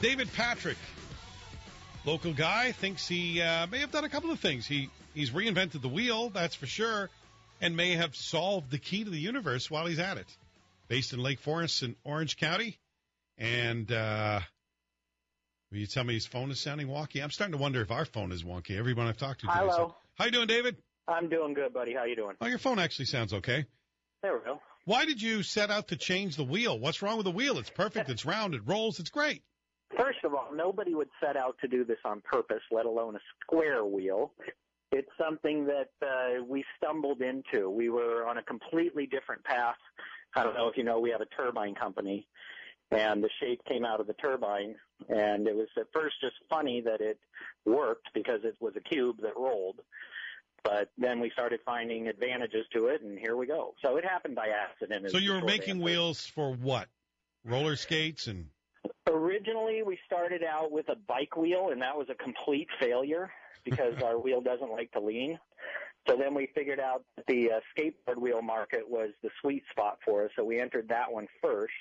David 0.00 0.32
Patrick, 0.32 0.78
local 2.04 2.32
guy, 2.32 2.70
thinks 2.72 3.08
he 3.08 3.42
uh, 3.42 3.66
may 3.66 3.80
have 3.80 3.90
done 3.90 4.04
a 4.04 4.08
couple 4.08 4.30
of 4.30 4.38
things. 4.38 4.66
He 4.66 4.88
He's 5.14 5.30
reinvented 5.30 5.82
the 5.82 5.88
wheel, 5.88 6.30
that's 6.30 6.54
for 6.54 6.66
sure, 6.66 7.10
and 7.62 7.76
may 7.76 7.92
have 7.96 8.14
solved 8.14 8.70
the 8.70 8.78
key 8.78 9.04
to 9.04 9.10
the 9.10 9.18
universe 9.18 9.70
while 9.70 9.86
he's 9.86 9.98
at 10.00 10.18
it. 10.18 10.26
Based 10.88 11.12
in 11.14 11.20
Lake 11.20 11.40
Forest 11.40 11.82
in 11.84 11.96
Orange 12.04 12.36
County, 12.36 12.78
And 13.38 13.90
uh, 13.90 14.40
will 15.70 15.78
you 15.78 15.86
tell 15.86 16.04
me 16.04 16.12
his 16.14 16.26
phone 16.26 16.50
is 16.50 16.60
sounding 16.60 16.88
wonky? 16.88 17.22
I'm 17.22 17.30
starting 17.30 17.52
to 17.52 17.58
wonder 17.58 17.80
if 17.80 17.90
our 17.90 18.04
phone 18.04 18.30
is 18.32 18.42
wonky. 18.44 18.76
Everyone 18.76 19.06
I've 19.06 19.16
talked 19.16 19.40
to. 19.40 19.46
today 19.46 19.58
Hello. 19.60 19.76
said- 19.88 19.94
How 20.18 20.24
you 20.26 20.30
doing, 20.32 20.48
David? 20.48 20.76
I'm 21.08 21.28
doing 21.30 21.54
good, 21.54 21.72
buddy. 21.72 21.94
How 21.94 22.04
you 22.04 22.14
doing? 22.16 22.36
Oh, 22.40 22.46
your 22.46 22.58
phone 22.58 22.78
actually 22.78 23.06
sounds 23.06 23.32
okay. 23.32 23.64
There 24.22 24.34
we 24.34 24.44
go. 24.44 24.60
Why 24.84 25.04
did 25.04 25.22
you 25.22 25.42
set 25.42 25.70
out 25.70 25.88
to 25.88 25.96
change 25.96 26.36
the 26.36 26.44
wheel? 26.44 26.78
What's 26.78 27.00
wrong 27.02 27.16
with 27.16 27.24
the 27.24 27.30
wheel? 27.32 27.58
It's 27.58 27.70
perfect. 27.70 28.10
It's 28.10 28.24
round. 28.26 28.54
It 28.54 28.62
rolls. 28.66 29.00
It's 29.00 29.10
great. 29.10 29.42
First 29.96 30.18
of 30.24 30.34
all, 30.34 30.48
nobody 30.54 30.94
would 30.94 31.08
set 31.24 31.36
out 31.36 31.56
to 31.60 31.68
do 31.68 31.84
this 31.84 31.98
on 32.04 32.20
purpose, 32.22 32.62
let 32.70 32.86
alone 32.86 33.14
a 33.16 33.20
square 33.42 33.84
wheel. 33.84 34.32
It's 34.92 35.08
something 35.18 35.66
that 35.66 35.90
uh, 36.02 36.44
we 36.46 36.64
stumbled 36.76 37.22
into. 37.22 37.70
We 37.70 37.88
were 37.88 38.26
on 38.28 38.36
a 38.36 38.42
completely 38.42 39.06
different 39.06 39.42
path. 39.42 39.76
I 40.36 40.44
don't 40.44 40.54
know 40.54 40.68
if 40.68 40.76
you 40.76 40.84
know, 40.84 41.00
we 41.00 41.10
have 41.10 41.22
a 41.22 41.26
turbine 41.26 41.74
company, 41.74 42.28
and 42.90 43.24
the 43.24 43.30
shape 43.40 43.62
came 43.66 43.86
out 43.86 44.00
of 44.00 44.06
the 44.06 44.12
turbine, 44.12 44.74
and 45.08 45.48
it 45.48 45.56
was 45.56 45.68
at 45.78 45.86
first 45.94 46.16
just 46.20 46.34
funny 46.50 46.82
that 46.82 47.00
it 47.00 47.18
worked 47.64 48.08
because 48.12 48.40
it 48.44 48.54
was 48.60 48.74
a 48.76 48.80
cube 48.80 49.16
that 49.22 49.36
rolled. 49.36 49.80
But 50.62 50.90
then 50.98 51.20
we 51.20 51.30
started 51.30 51.60
finding 51.64 52.06
advantages 52.08 52.66
to 52.74 52.86
it, 52.86 53.02
and 53.02 53.18
here 53.18 53.36
we 53.36 53.46
go. 53.46 53.74
So 53.82 53.96
it 53.96 54.04
happened 54.04 54.36
by 54.36 54.48
accident. 54.48 55.10
So 55.10 55.18
you 55.18 55.32
were 55.32 55.40
making 55.40 55.76
answer. 55.76 55.84
wheels 55.84 56.26
for 56.26 56.52
what? 56.52 56.88
Roller 57.44 57.76
skates 57.76 58.26
and 58.26 58.46
Originally, 59.08 59.82
we 59.82 59.98
started 60.06 60.42
out 60.44 60.70
with 60.70 60.88
a 60.88 60.94
bike 60.94 61.36
wheel, 61.36 61.70
and 61.72 61.82
that 61.82 61.96
was 61.96 62.08
a 62.08 62.14
complete 62.14 62.68
failure 62.78 63.30
because 63.64 64.00
our 64.02 64.18
wheel 64.18 64.40
doesn't 64.40 64.70
like 64.70 64.92
to 64.92 65.00
lean. 65.00 65.38
So 66.08 66.16
then 66.16 66.34
we 66.34 66.48
figured 66.54 66.80
out 66.80 67.04
that 67.16 67.26
the 67.26 67.52
uh, 67.52 67.60
skateboard 67.76 68.18
wheel 68.18 68.42
market 68.42 68.88
was 68.88 69.10
the 69.22 69.30
sweet 69.40 69.62
spot 69.70 69.98
for 70.04 70.24
us, 70.24 70.30
so 70.34 70.44
we 70.44 70.60
entered 70.60 70.88
that 70.88 71.12
one 71.12 71.28
first, 71.40 71.72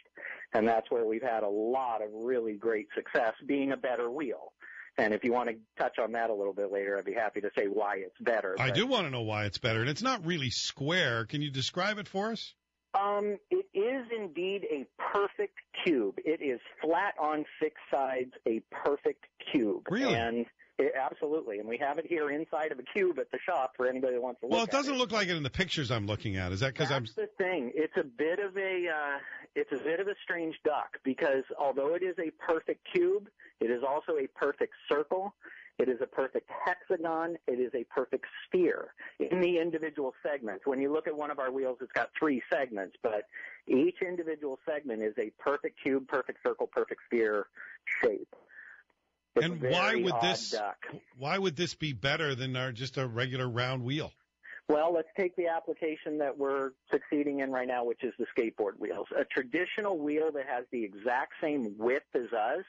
and 0.53 0.67
that's 0.67 0.91
where 0.91 1.05
we've 1.05 1.23
had 1.23 1.41
a 1.43 1.49
lot 1.49 2.03
of 2.03 2.09
really 2.13 2.53
great 2.53 2.87
success 2.95 3.33
being 3.47 3.71
a 3.71 3.77
better 3.77 4.11
wheel. 4.11 4.53
And 4.97 5.13
if 5.13 5.23
you 5.23 5.31
want 5.31 5.49
to 5.49 5.55
touch 5.79 5.97
on 5.99 6.11
that 6.11 6.29
a 6.29 6.33
little 6.33 6.53
bit 6.53 6.71
later, 6.71 6.97
I'd 6.97 7.05
be 7.05 7.13
happy 7.13 7.41
to 7.41 7.49
say 7.57 7.65
why 7.65 7.95
it's 7.97 8.19
better. 8.19 8.55
I 8.59 8.67
but- 8.67 8.75
do 8.75 8.85
want 8.85 9.07
to 9.07 9.09
know 9.09 9.21
why 9.21 9.45
it's 9.45 9.57
better. 9.57 9.79
And 9.79 9.89
it's 9.89 10.01
not 10.03 10.25
really 10.25 10.49
square. 10.49 11.25
Can 11.25 11.41
you 11.41 11.49
describe 11.49 11.97
it 11.97 12.07
for 12.07 12.31
us? 12.31 12.53
Um, 12.93 13.37
it 13.49 13.65
is 13.73 14.05
indeed 14.15 14.65
a 14.69 14.85
perfect 15.13 15.57
cube. 15.85 16.15
It 16.25 16.41
is 16.41 16.59
flat 16.81 17.13
on 17.17 17.45
six 17.61 17.75
sides, 17.89 18.33
a 18.45 18.61
perfect 18.69 19.23
cube. 19.51 19.87
Really? 19.89 20.13
And 20.13 20.45
it, 20.81 20.93
absolutely. 20.99 21.59
And 21.59 21.67
we 21.67 21.77
have 21.77 21.97
it 21.97 22.05
here 22.07 22.29
inside 22.31 22.71
of 22.71 22.79
a 22.79 22.83
cube 22.83 23.19
at 23.19 23.31
the 23.31 23.39
shop 23.45 23.73
for 23.77 23.87
anybody 23.87 24.13
that 24.13 24.21
wants 24.21 24.41
to 24.41 24.47
look 24.47 24.53
Well, 24.53 24.63
it 24.63 24.71
doesn't 24.71 24.97
look 24.97 25.11
like 25.11 25.27
it 25.27 25.35
in 25.35 25.43
the 25.43 25.49
pictures 25.49 25.91
I'm 25.91 26.07
looking 26.07 26.37
at. 26.37 26.51
Is 26.51 26.59
that 26.61 26.73
because 26.73 26.91
I'm? 26.91 27.03
That's 27.03 27.15
the 27.15 27.29
thing. 27.37 27.71
It's 27.75 27.95
a 27.97 28.03
bit 28.03 28.39
of 28.39 28.57
a 28.57 28.87
uh, 28.87 29.17
it's 29.55 29.71
a 29.71 29.83
bit 29.83 29.99
of 29.99 30.07
a 30.07 30.15
strange 30.23 30.55
duck 30.63 30.97
because 31.03 31.43
although 31.59 31.95
it 31.95 32.03
is 32.03 32.15
a 32.19 32.31
perfect 32.43 32.87
cube, 32.93 33.29
it 33.59 33.69
is 33.69 33.83
also 33.87 34.17
a 34.17 34.27
perfect 34.27 34.73
circle. 34.89 35.33
It 35.77 35.89
is 35.89 35.99
a 36.01 36.05
perfect 36.05 36.49
hexagon. 36.65 37.37
It 37.47 37.59
is 37.59 37.71
a 37.73 37.83
perfect 37.85 38.25
sphere 38.45 38.93
in 39.19 39.41
the 39.41 39.57
individual 39.57 40.13
segments. 40.21 40.67
When 40.67 40.79
you 40.79 40.91
look 40.93 41.07
at 41.07 41.15
one 41.15 41.31
of 41.31 41.39
our 41.39 41.51
wheels, 41.51 41.77
it's 41.81 41.91
got 41.91 42.09
three 42.17 42.41
segments, 42.53 42.97
but 43.01 43.23
each 43.67 44.01
individual 44.01 44.59
segment 44.69 45.01
is 45.01 45.13
a 45.17 45.31
perfect 45.39 45.79
cube, 45.81 46.07
perfect 46.07 46.39
circle, 46.45 46.67
perfect 46.67 47.01
sphere 47.07 47.47
shape. 48.03 48.35
It's 49.35 49.45
And 49.45 49.61
why 49.61 49.95
would 49.95 50.15
this? 50.21 50.51
duck. 50.51 50.77
Why 51.17 51.37
would 51.37 51.55
this 51.55 51.73
be 51.73 51.93
better 51.93 52.35
than 52.35 52.55
our 52.55 52.71
just 52.71 52.97
a 52.97 53.07
regular 53.07 53.47
round 53.49 53.83
wheel? 53.83 54.11
Well, 54.67 54.93
let's 54.93 55.09
take 55.17 55.35
the 55.35 55.47
application 55.47 56.17
that 56.19 56.37
we're 56.37 56.71
succeeding 56.91 57.39
in 57.39 57.51
right 57.51 57.67
now, 57.67 57.83
which 57.83 58.03
is 58.03 58.13
the 58.17 58.25
skateboard 58.37 58.79
wheels. 58.79 59.07
A 59.17 59.25
traditional 59.25 59.97
wheel 59.97 60.31
that 60.33 60.45
has 60.47 60.65
the 60.71 60.83
exact 60.83 61.33
same 61.41 61.75
width 61.77 62.05
as 62.15 62.31
us 62.31 62.63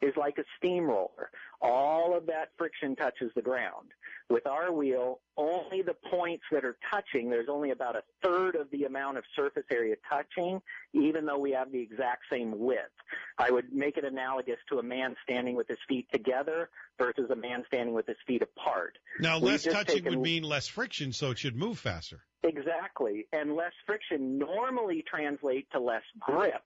is 0.00 0.14
like 0.16 0.38
a 0.38 0.44
steamroller. 0.56 1.30
All 1.60 2.16
of 2.16 2.26
that 2.26 2.50
friction 2.56 2.94
touches 2.94 3.30
the 3.34 3.42
ground. 3.42 3.88
With 4.30 4.46
our 4.46 4.70
wheel, 4.72 5.20
only 5.36 5.82
the 5.82 5.96
points 6.10 6.44
that 6.52 6.64
are 6.64 6.76
touching, 6.90 7.30
there's 7.30 7.48
only 7.48 7.70
about 7.70 7.96
a 7.96 8.02
third 8.22 8.56
of 8.56 8.70
the 8.70 8.84
amount 8.84 9.16
of 9.16 9.24
surface 9.34 9.64
area 9.72 9.96
touching, 10.08 10.60
even 10.92 11.24
though 11.24 11.38
we 11.38 11.52
have 11.52 11.72
the 11.72 11.80
exact 11.80 12.24
same 12.30 12.58
width. 12.58 12.92
I 13.38 13.50
would 13.50 13.72
make 13.72 13.96
it 13.96 14.04
analogous 14.04 14.58
to 14.70 14.78
a 14.78 14.82
man 14.82 15.16
standing 15.24 15.56
with 15.56 15.66
his 15.66 15.78
feet 15.88 16.06
together 16.12 16.68
versus 16.98 17.30
a 17.30 17.36
man 17.36 17.64
standing 17.66 17.94
with 17.94 18.06
his 18.06 18.18
feet 18.26 18.42
apart. 18.42 18.98
Now, 19.18 19.36
We've 19.36 19.44
less 19.52 19.64
touching 19.64 19.96
taken- 19.96 20.10
would 20.16 20.20
mean 20.22 20.42
less 20.42 20.68
friction, 20.68 21.12
so 21.12 21.30
it 21.30 21.38
should 21.38 21.56
move 21.56 21.78
faster. 21.78 22.20
Exactly. 22.42 23.26
And 23.32 23.56
less 23.56 23.72
friction 23.86 24.38
normally 24.38 25.02
translate 25.10 25.70
to 25.72 25.80
less 25.80 26.04
grip. 26.20 26.62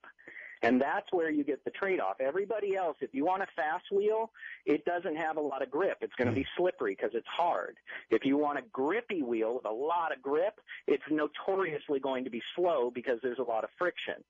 And 0.63 0.81
that's 0.81 1.07
where 1.11 1.31
you 1.31 1.43
get 1.43 1.65
the 1.65 1.71
trade-off. 1.71 2.21
Everybody 2.21 2.77
else, 2.77 2.97
if 3.01 3.13
you 3.13 3.25
want 3.25 3.43
a 3.43 3.47
fast 3.57 3.85
wheel, 3.91 4.31
it 4.65 4.85
doesn't 4.85 5.17
have 5.17 5.37
a 5.37 5.41
lot 5.41 5.61
of 5.63 5.71
grip. 5.71 5.99
It's 6.01 6.15
going 6.15 6.29
to 6.29 6.35
be 6.35 6.47
slippery 6.57 6.95
because 6.95 7.11
it's 7.15 7.27
hard. 7.27 7.77
If 8.11 8.25
you 8.25 8.37
want 8.37 8.59
a 8.59 8.63
grippy 8.73 9.23
wheel 9.23 9.57
with 9.57 9.67
a 9.67 9.75
lot 9.75 10.13
of 10.13 10.23
grip, 10.23 10.61
it's 10.87 11.03
notoriously 11.11 11.99
going 11.99 12.25
to 12.25 12.31
be 12.31 12.43
slow 12.55 12.91
because 12.95 13.19
there's 13.23 13.41
a 13.41 13.43
lot 13.43 13.65
of 13.65 13.71
friction. 13.77 14.23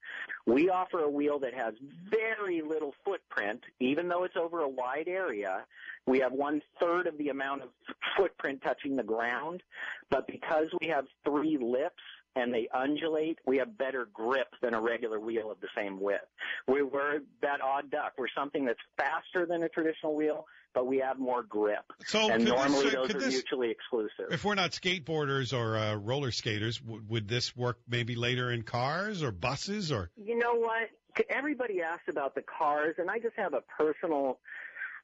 We 0.46 0.70
offer 0.70 1.00
a 1.00 1.10
wheel 1.10 1.38
that 1.40 1.54
has 1.54 1.74
very 2.08 2.62
little 2.62 2.94
footprint, 3.04 3.60
even 3.78 4.08
though 4.08 4.24
it's 4.24 4.36
over 4.36 4.60
a 4.60 4.68
wide 4.68 5.08
area. 5.08 5.64
We 6.06 6.18
have 6.20 6.32
one 6.32 6.62
third 6.80 7.06
of 7.06 7.18
the 7.18 7.28
amount 7.28 7.62
of 7.62 7.68
footprint 8.16 8.62
touching 8.62 8.96
the 8.96 9.02
ground, 9.02 9.62
but 10.10 10.26
because 10.26 10.66
we 10.80 10.88
have 10.88 11.04
three 11.24 11.58
lips 11.58 12.02
and 12.34 12.52
they 12.52 12.68
undulate, 12.72 13.38
we 13.46 13.58
have 13.58 13.76
better 13.76 14.08
grip 14.12 14.48
than 14.62 14.74
a 14.74 14.80
regular 14.80 15.20
wheel 15.20 15.50
of 15.50 15.60
the 15.60 15.68
same 15.76 16.00
width. 16.00 16.24
We, 16.66 16.82
we're 16.82 17.20
that 17.42 17.60
odd 17.60 17.90
duck. 17.90 18.14
We're 18.16 18.26
something 18.34 18.64
that's 18.64 18.80
faster 18.96 19.46
than 19.46 19.62
a 19.62 19.68
traditional 19.68 20.14
wheel, 20.14 20.46
but 20.74 20.86
we 20.86 20.98
have 20.98 21.18
more 21.18 21.42
grip. 21.42 21.84
So 22.06 22.30
and 22.30 22.44
normally 22.44 22.84
this, 22.84 22.94
uh, 22.94 23.00
those 23.02 23.14
are 23.14 23.18
this, 23.20 23.34
mutually 23.34 23.70
exclusive. 23.70 24.32
if 24.32 24.44
we're 24.44 24.54
not 24.54 24.70
skateboarders 24.70 25.56
or 25.56 25.76
uh, 25.76 25.94
roller 25.96 26.30
skaters, 26.30 26.78
w- 26.78 27.02
would 27.08 27.28
this 27.28 27.54
work 27.56 27.78
maybe 27.88 28.14
later 28.14 28.50
in 28.50 28.62
cars 28.62 29.22
or 29.22 29.30
buses 29.30 29.92
or? 29.92 30.10
You 30.16 30.38
know 30.38 30.54
what? 30.54 30.88
Everybody 31.28 31.82
asks 31.82 32.08
about 32.08 32.34
the 32.34 32.42
cars, 32.42 32.94
and 32.98 33.10
I 33.10 33.18
just 33.18 33.36
have 33.36 33.52
a 33.52 33.60
personal. 33.60 34.38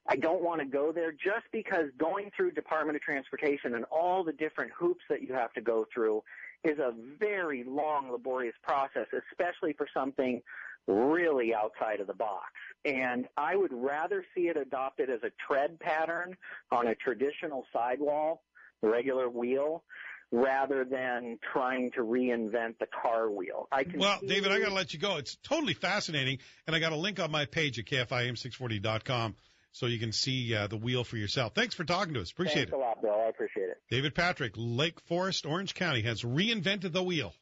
I 0.07 0.15
don't 0.15 0.41
want 0.41 0.59
to 0.61 0.65
go 0.65 0.91
there 0.91 1.11
just 1.11 1.45
because 1.51 1.85
going 1.99 2.31
through 2.35 2.51
Department 2.51 2.95
of 2.95 3.03
Transportation 3.03 3.75
and 3.75 3.85
all 3.91 4.23
the 4.23 4.31
different 4.31 4.71
hoops 4.71 5.03
that 5.07 5.21
you 5.21 5.35
have 5.35 5.53
to 5.53 5.61
go 5.61 5.85
through 5.93 6.23
is 6.63 6.79
a 6.79 6.93
very 7.19 7.63
long, 7.63 8.11
laborious 8.11 8.55
process, 8.63 9.07
especially 9.31 9.73
for 9.73 9.87
something 9.93 10.41
really 10.87 11.53
outside 11.53 11.99
of 11.99 12.07
the 12.07 12.13
box. 12.13 12.45
And 12.85 13.27
I 13.37 13.55
would 13.55 13.73
rather 13.73 14.25
see 14.35 14.47
it 14.47 14.57
adopted 14.57 15.09
as 15.09 15.21
a 15.23 15.31
tread 15.47 15.79
pattern 15.79 16.35
on 16.71 16.87
a 16.87 16.95
traditional 16.95 17.65
sidewall, 17.71 18.43
regular 18.81 19.29
wheel, 19.29 19.83
rather 20.31 20.85
than 20.85 21.39
trying 21.53 21.91
to 21.91 22.01
reinvent 22.01 22.77
the 22.79 22.87
car 23.01 23.29
wheel. 23.29 23.67
I 23.71 23.83
can 23.83 23.99
Well, 23.99 24.19
David, 24.25 24.51
I 24.51 24.59
got 24.59 24.69
to 24.69 24.73
let 24.73 24.93
you 24.93 24.99
go. 24.99 25.17
It's 25.17 25.37
totally 25.37 25.73
fascinating, 25.73 26.39
and 26.67 26.75
I 26.75 26.79
got 26.79 26.91
a 26.91 26.97
link 26.97 27.19
on 27.19 27.31
my 27.31 27.45
page 27.45 27.79
at 27.79 27.85
kfiam640.com 27.85 29.35
so 29.71 29.85
you 29.85 29.99
can 29.99 30.11
see 30.11 30.53
uh, 30.55 30.67
the 30.67 30.77
wheel 30.77 31.03
for 31.03 31.17
yourself. 31.17 31.53
Thanks 31.55 31.75
for 31.75 31.83
talking 31.83 32.13
to 32.15 32.21
us. 32.21 32.31
Appreciate 32.31 32.69
Thanks 32.69 32.73
it. 32.73 32.75
a 32.75 32.79
lot, 32.79 33.01
Bill. 33.01 33.13
I 33.13 33.29
appreciate 33.29 33.69
it. 33.69 33.77
David 33.89 34.15
Patrick, 34.15 34.53
Lake 34.55 34.99
Forest, 35.01 35.45
Orange 35.45 35.73
County, 35.73 36.01
has 36.01 36.23
reinvented 36.23 36.91
the 36.91 37.03
wheel. 37.03 37.33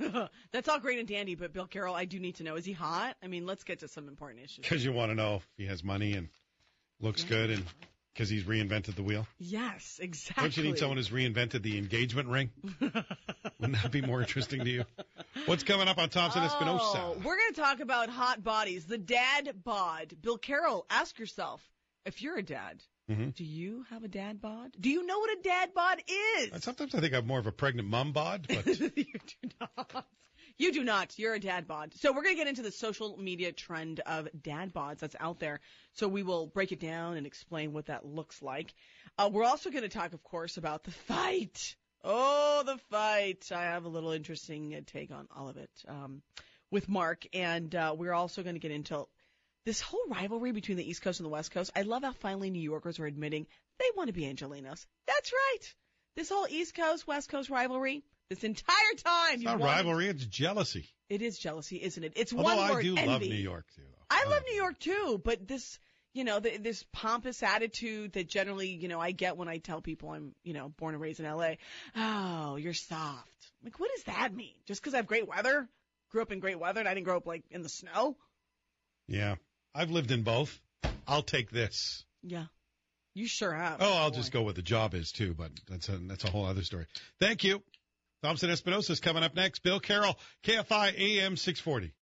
That's 0.52 0.68
all 0.68 0.78
great 0.80 0.98
and 0.98 1.08
dandy, 1.08 1.34
but 1.34 1.52
Bill 1.52 1.66
Carroll, 1.66 1.94
I 1.94 2.06
do 2.06 2.18
need 2.18 2.36
to 2.36 2.42
know: 2.42 2.56
is 2.56 2.64
he 2.64 2.72
hot? 2.72 3.16
I 3.22 3.26
mean, 3.26 3.46
let's 3.46 3.64
get 3.64 3.80
to 3.80 3.88
some 3.88 4.08
important 4.08 4.44
issues. 4.44 4.62
Because 4.62 4.84
you 4.84 4.92
want 4.92 5.10
to 5.10 5.14
know 5.14 5.36
if 5.36 5.48
he 5.56 5.66
has 5.66 5.84
money 5.84 6.14
and 6.14 6.28
looks 7.00 7.24
good, 7.24 7.50
and 7.50 7.64
because 8.14 8.28
he's 8.28 8.44
reinvented 8.44 8.94
the 8.94 9.02
wheel. 9.02 9.26
Yes, 9.38 9.98
exactly. 10.00 10.42
Don't 10.42 10.56
you 10.56 10.62
need 10.62 10.78
someone 10.78 10.96
who's 10.96 11.10
reinvented 11.10 11.62
the 11.62 11.76
engagement 11.76 12.28
ring? 12.28 12.50
Wouldn't 12.80 13.82
that 13.82 13.90
be 13.90 14.00
more 14.00 14.20
interesting 14.20 14.64
to 14.64 14.70
you? 14.70 14.84
What's 15.46 15.64
coming 15.64 15.88
up 15.88 15.98
on 15.98 16.08
Thompson 16.10 16.42
Espinosa? 16.42 16.84
Oh, 16.96 17.16
we're 17.24 17.36
going 17.36 17.54
to 17.54 17.60
talk 17.60 17.80
about 17.80 18.08
hot 18.08 18.44
bodies, 18.44 18.86
the 18.86 18.98
dad 18.98 19.50
bod. 19.64 20.14
Bill 20.22 20.38
Carroll, 20.38 20.86
ask 20.88 21.18
yourself 21.18 21.60
if 22.04 22.22
you're 22.22 22.36
a 22.36 22.42
dad, 22.42 22.82
Mhm. 23.10 23.34
do 23.34 23.44
you 23.44 23.84
have 23.90 24.02
a 24.04 24.08
dad 24.08 24.40
bod? 24.40 24.74
Do 24.80 24.88
you 24.90 25.04
know 25.04 25.18
what 25.18 25.38
a 25.38 25.42
dad 25.42 25.74
bod 25.74 26.02
is? 26.38 26.62
Sometimes 26.64 26.94
I 26.94 27.00
think 27.00 27.12
I'm 27.14 27.26
more 27.26 27.38
of 27.38 27.46
a 27.46 27.52
pregnant 27.52 27.88
mum 27.88 28.12
bod, 28.12 28.46
but 28.48 28.66
you 28.66 28.90
do 28.90 29.48
not. 29.60 30.06
You 30.56 30.72
do 30.72 30.84
not. 30.84 31.18
You're 31.18 31.34
a 31.34 31.40
dad 31.40 31.66
bod. 31.66 31.94
So 31.94 32.12
we're 32.12 32.22
going 32.22 32.36
to 32.36 32.38
get 32.38 32.46
into 32.48 32.62
the 32.62 32.70
social 32.70 33.16
media 33.18 33.50
trend 33.52 34.00
of 34.00 34.28
dad 34.40 34.72
bods 34.72 35.00
that's 35.00 35.16
out 35.18 35.40
there. 35.40 35.60
So 35.94 36.06
we 36.08 36.22
will 36.22 36.46
break 36.46 36.70
it 36.72 36.78
down 36.80 37.16
and 37.16 37.26
explain 37.26 37.72
what 37.72 37.86
that 37.86 38.06
looks 38.06 38.40
like. 38.40 38.72
Uh, 39.18 39.28
we're 39.32 39.44
also 39.44 39.70
going 39.70 39.82
to 39.82 39.88
talk, 39.88 40.12
of 40.12 40.22
course, 40.22 40.56
about 40.56 40.84
the 40.84 40.92
fight. 40.92 41.74
Oh, 42.04 42.62
the 42.64 42.78
fight. 42.90 43.50
I 43.52 43.62
have 43.64 43.84
a 43.84 43.88
little 43.88 44.12
interesting 44.12 44.74
uh, 44.74 44.80
take 44.86 45.10
on 45.10 45.26
all 45.34 45.48
of 45.48 45.56
it 45.56 45.70
um, 45.88 46.22
with 46.70 46.88
Mark. 46.88 47.26
And 47.34 47.74
uh, 47.74 47.94
we're 47.96 48.12
also 48.12 48.42
going 48.42 48.54
to 48.54 48.60
get 48.60 48.70
into 48.70 49.06
this 49.66 49.80
whole 49.80 50.04
rivalry 50.08 50.52
between 50.52 50.76
the 50.76 50.88
East 50.88 51.02
Coast 51.02 51.20
and 51.20 51.24
the 51.26 51.30
West 51.30 51.50
Coast. 51.50 51.70
I 51.74 51.82
love 51.82 52.02
how 52.02 52.12
finally 52.12 52.50
New 52.50 52.60
Yorkers 52.62 52.98
are 53.00 53.06
admitting 53.06 53.46
they 53.78 53.86
want 53.96 54.08
to 54.08 54.12
be 54.12 54.22
Angelinos. 54.22 54.86
That's 55.06 55.32
right. 55.32 55.74
This 56.16 56.28
whole 56.28 56.46
East 56.48 56.74
Coast, 56.74 57.06
West 57.06 57.28
Coast 57.28 57.50
rivalry, 57.50 58.04
this 58.30 58.44
entire 58.44 58.94
time. 58.96 59.34
it's 59.34 59.42
not 59.44 59.58
wanted- 59.58 59.72
rivalry, 59.72 60.08
it's 60.08 60.24
jealousy. 60.26 60.88
It 61.08 61.22
is 61.22 61.38
jealousy, 61.38 61.76
isn't 61.82 62.02
it? 62.02 62.12
It's 62.16 62.32
Although 62.32 62.44
one 62.44 62.58
I 62.58 62.70
word 62.72 62.82
do 62.82 62.96
envy. 62.96 63.06
love 63.10 63.20
New 63.22 63.34
York, 63.34 63.66
too. 63.74 63.82
I 64.10 64.24
love 64.28 64.42
New 64.48 64.54
York 64.54 64.78
too, 64.78 65.20
but 65.24 65.46
this, 65.48 65.78
you 66.12 66.24
know, 66.24 66.38
the, 66.40 66.56
this 66.58 66.84
pompous 66.92 67.42
attitude 67.42 68.12
that 68.12 68.28
generally, 68.28 68.68
you 68.68 68.86
know, 68.88 69.00
I 69.00 69.10
get 69.10 69.36
when 69.36 69.48
I 69.48 69.58
tell 69.58 69.80
people 69.80 70.10
I'm, 70.10 70.34
you 70.44 70.52
know, 70.54 70.68
born 70.68 70.94
and 70.94 71.02
raised 71.02 71.20
in 71.20 71.26
LA. 71.26 71.54
Oh, 71.96 72.56
you're 72.56 72.74
soft. 72.74 73.28
Like, 73.62 73.78
what 73.80 73.90
does 73.94 74.04
that 74.04 74.32
mean? 74.34 74.54
Just 74.66 74.80
because 74.82 74.94
I 74.94 74.98
have 74.98 75.06
great 75.06 75.26
weather? 75.26 75.68
Grew 76.10 76.22
up 76.22 76.30
in 76.32 76.38
great 76.38 76.60
weather 76.60 76.80
and 76.80 76.88
I 76.88 76.94
didn't 76.94 77.06
grow 77.06 77.16
up 77.16 77.26
like 77.26 77.42
in 77.50 77.62
the 77.62 77.68
snow? 77.68 78.16
Yeah. 79.08 79.34
I've 79.74 79.90
lived 79.90 80.10
in 80.10 80.22
both. 80.22 80.58
I'll 81.06 81.22
take 81.22 81.50
this. 81.50 82.04
Yeah. 82.22 82.46
You 83.14 83.26
sure 83.26 83.52
have. 83.52 83.76
Oh, 83.80 83.92
I'll 83.94 84.10
Boy. 84.10 84.16
just 84.16 84.32
go 84.32 84.42
with 84.42 84.56
the 84.56 84.62
job 84.62 84.94
is 84.94 85.12
too, 85.12 85.34
but 85.34 85.50
that's 85.68 85.88
a 85.88 85.98
that's 85.98 86.24
a 86.24 86.30
whole 86.30 86.46
other 86.46 86.62
story. 86.62 86.86
Thank 87.20 87.44
you. 87.44 87.62
Thompson 88.22 88.50
Espinosa 88.50 88.92
is 88.92 89.00
coming 89.00 89.22
up 89.22 89.34
next. 89.34 89.62
Bill 89.62 89.78
Carroll, 89.80 90.18
KFI 90.44 90.98
AM 90.98 91.36
640. 91.36 91.92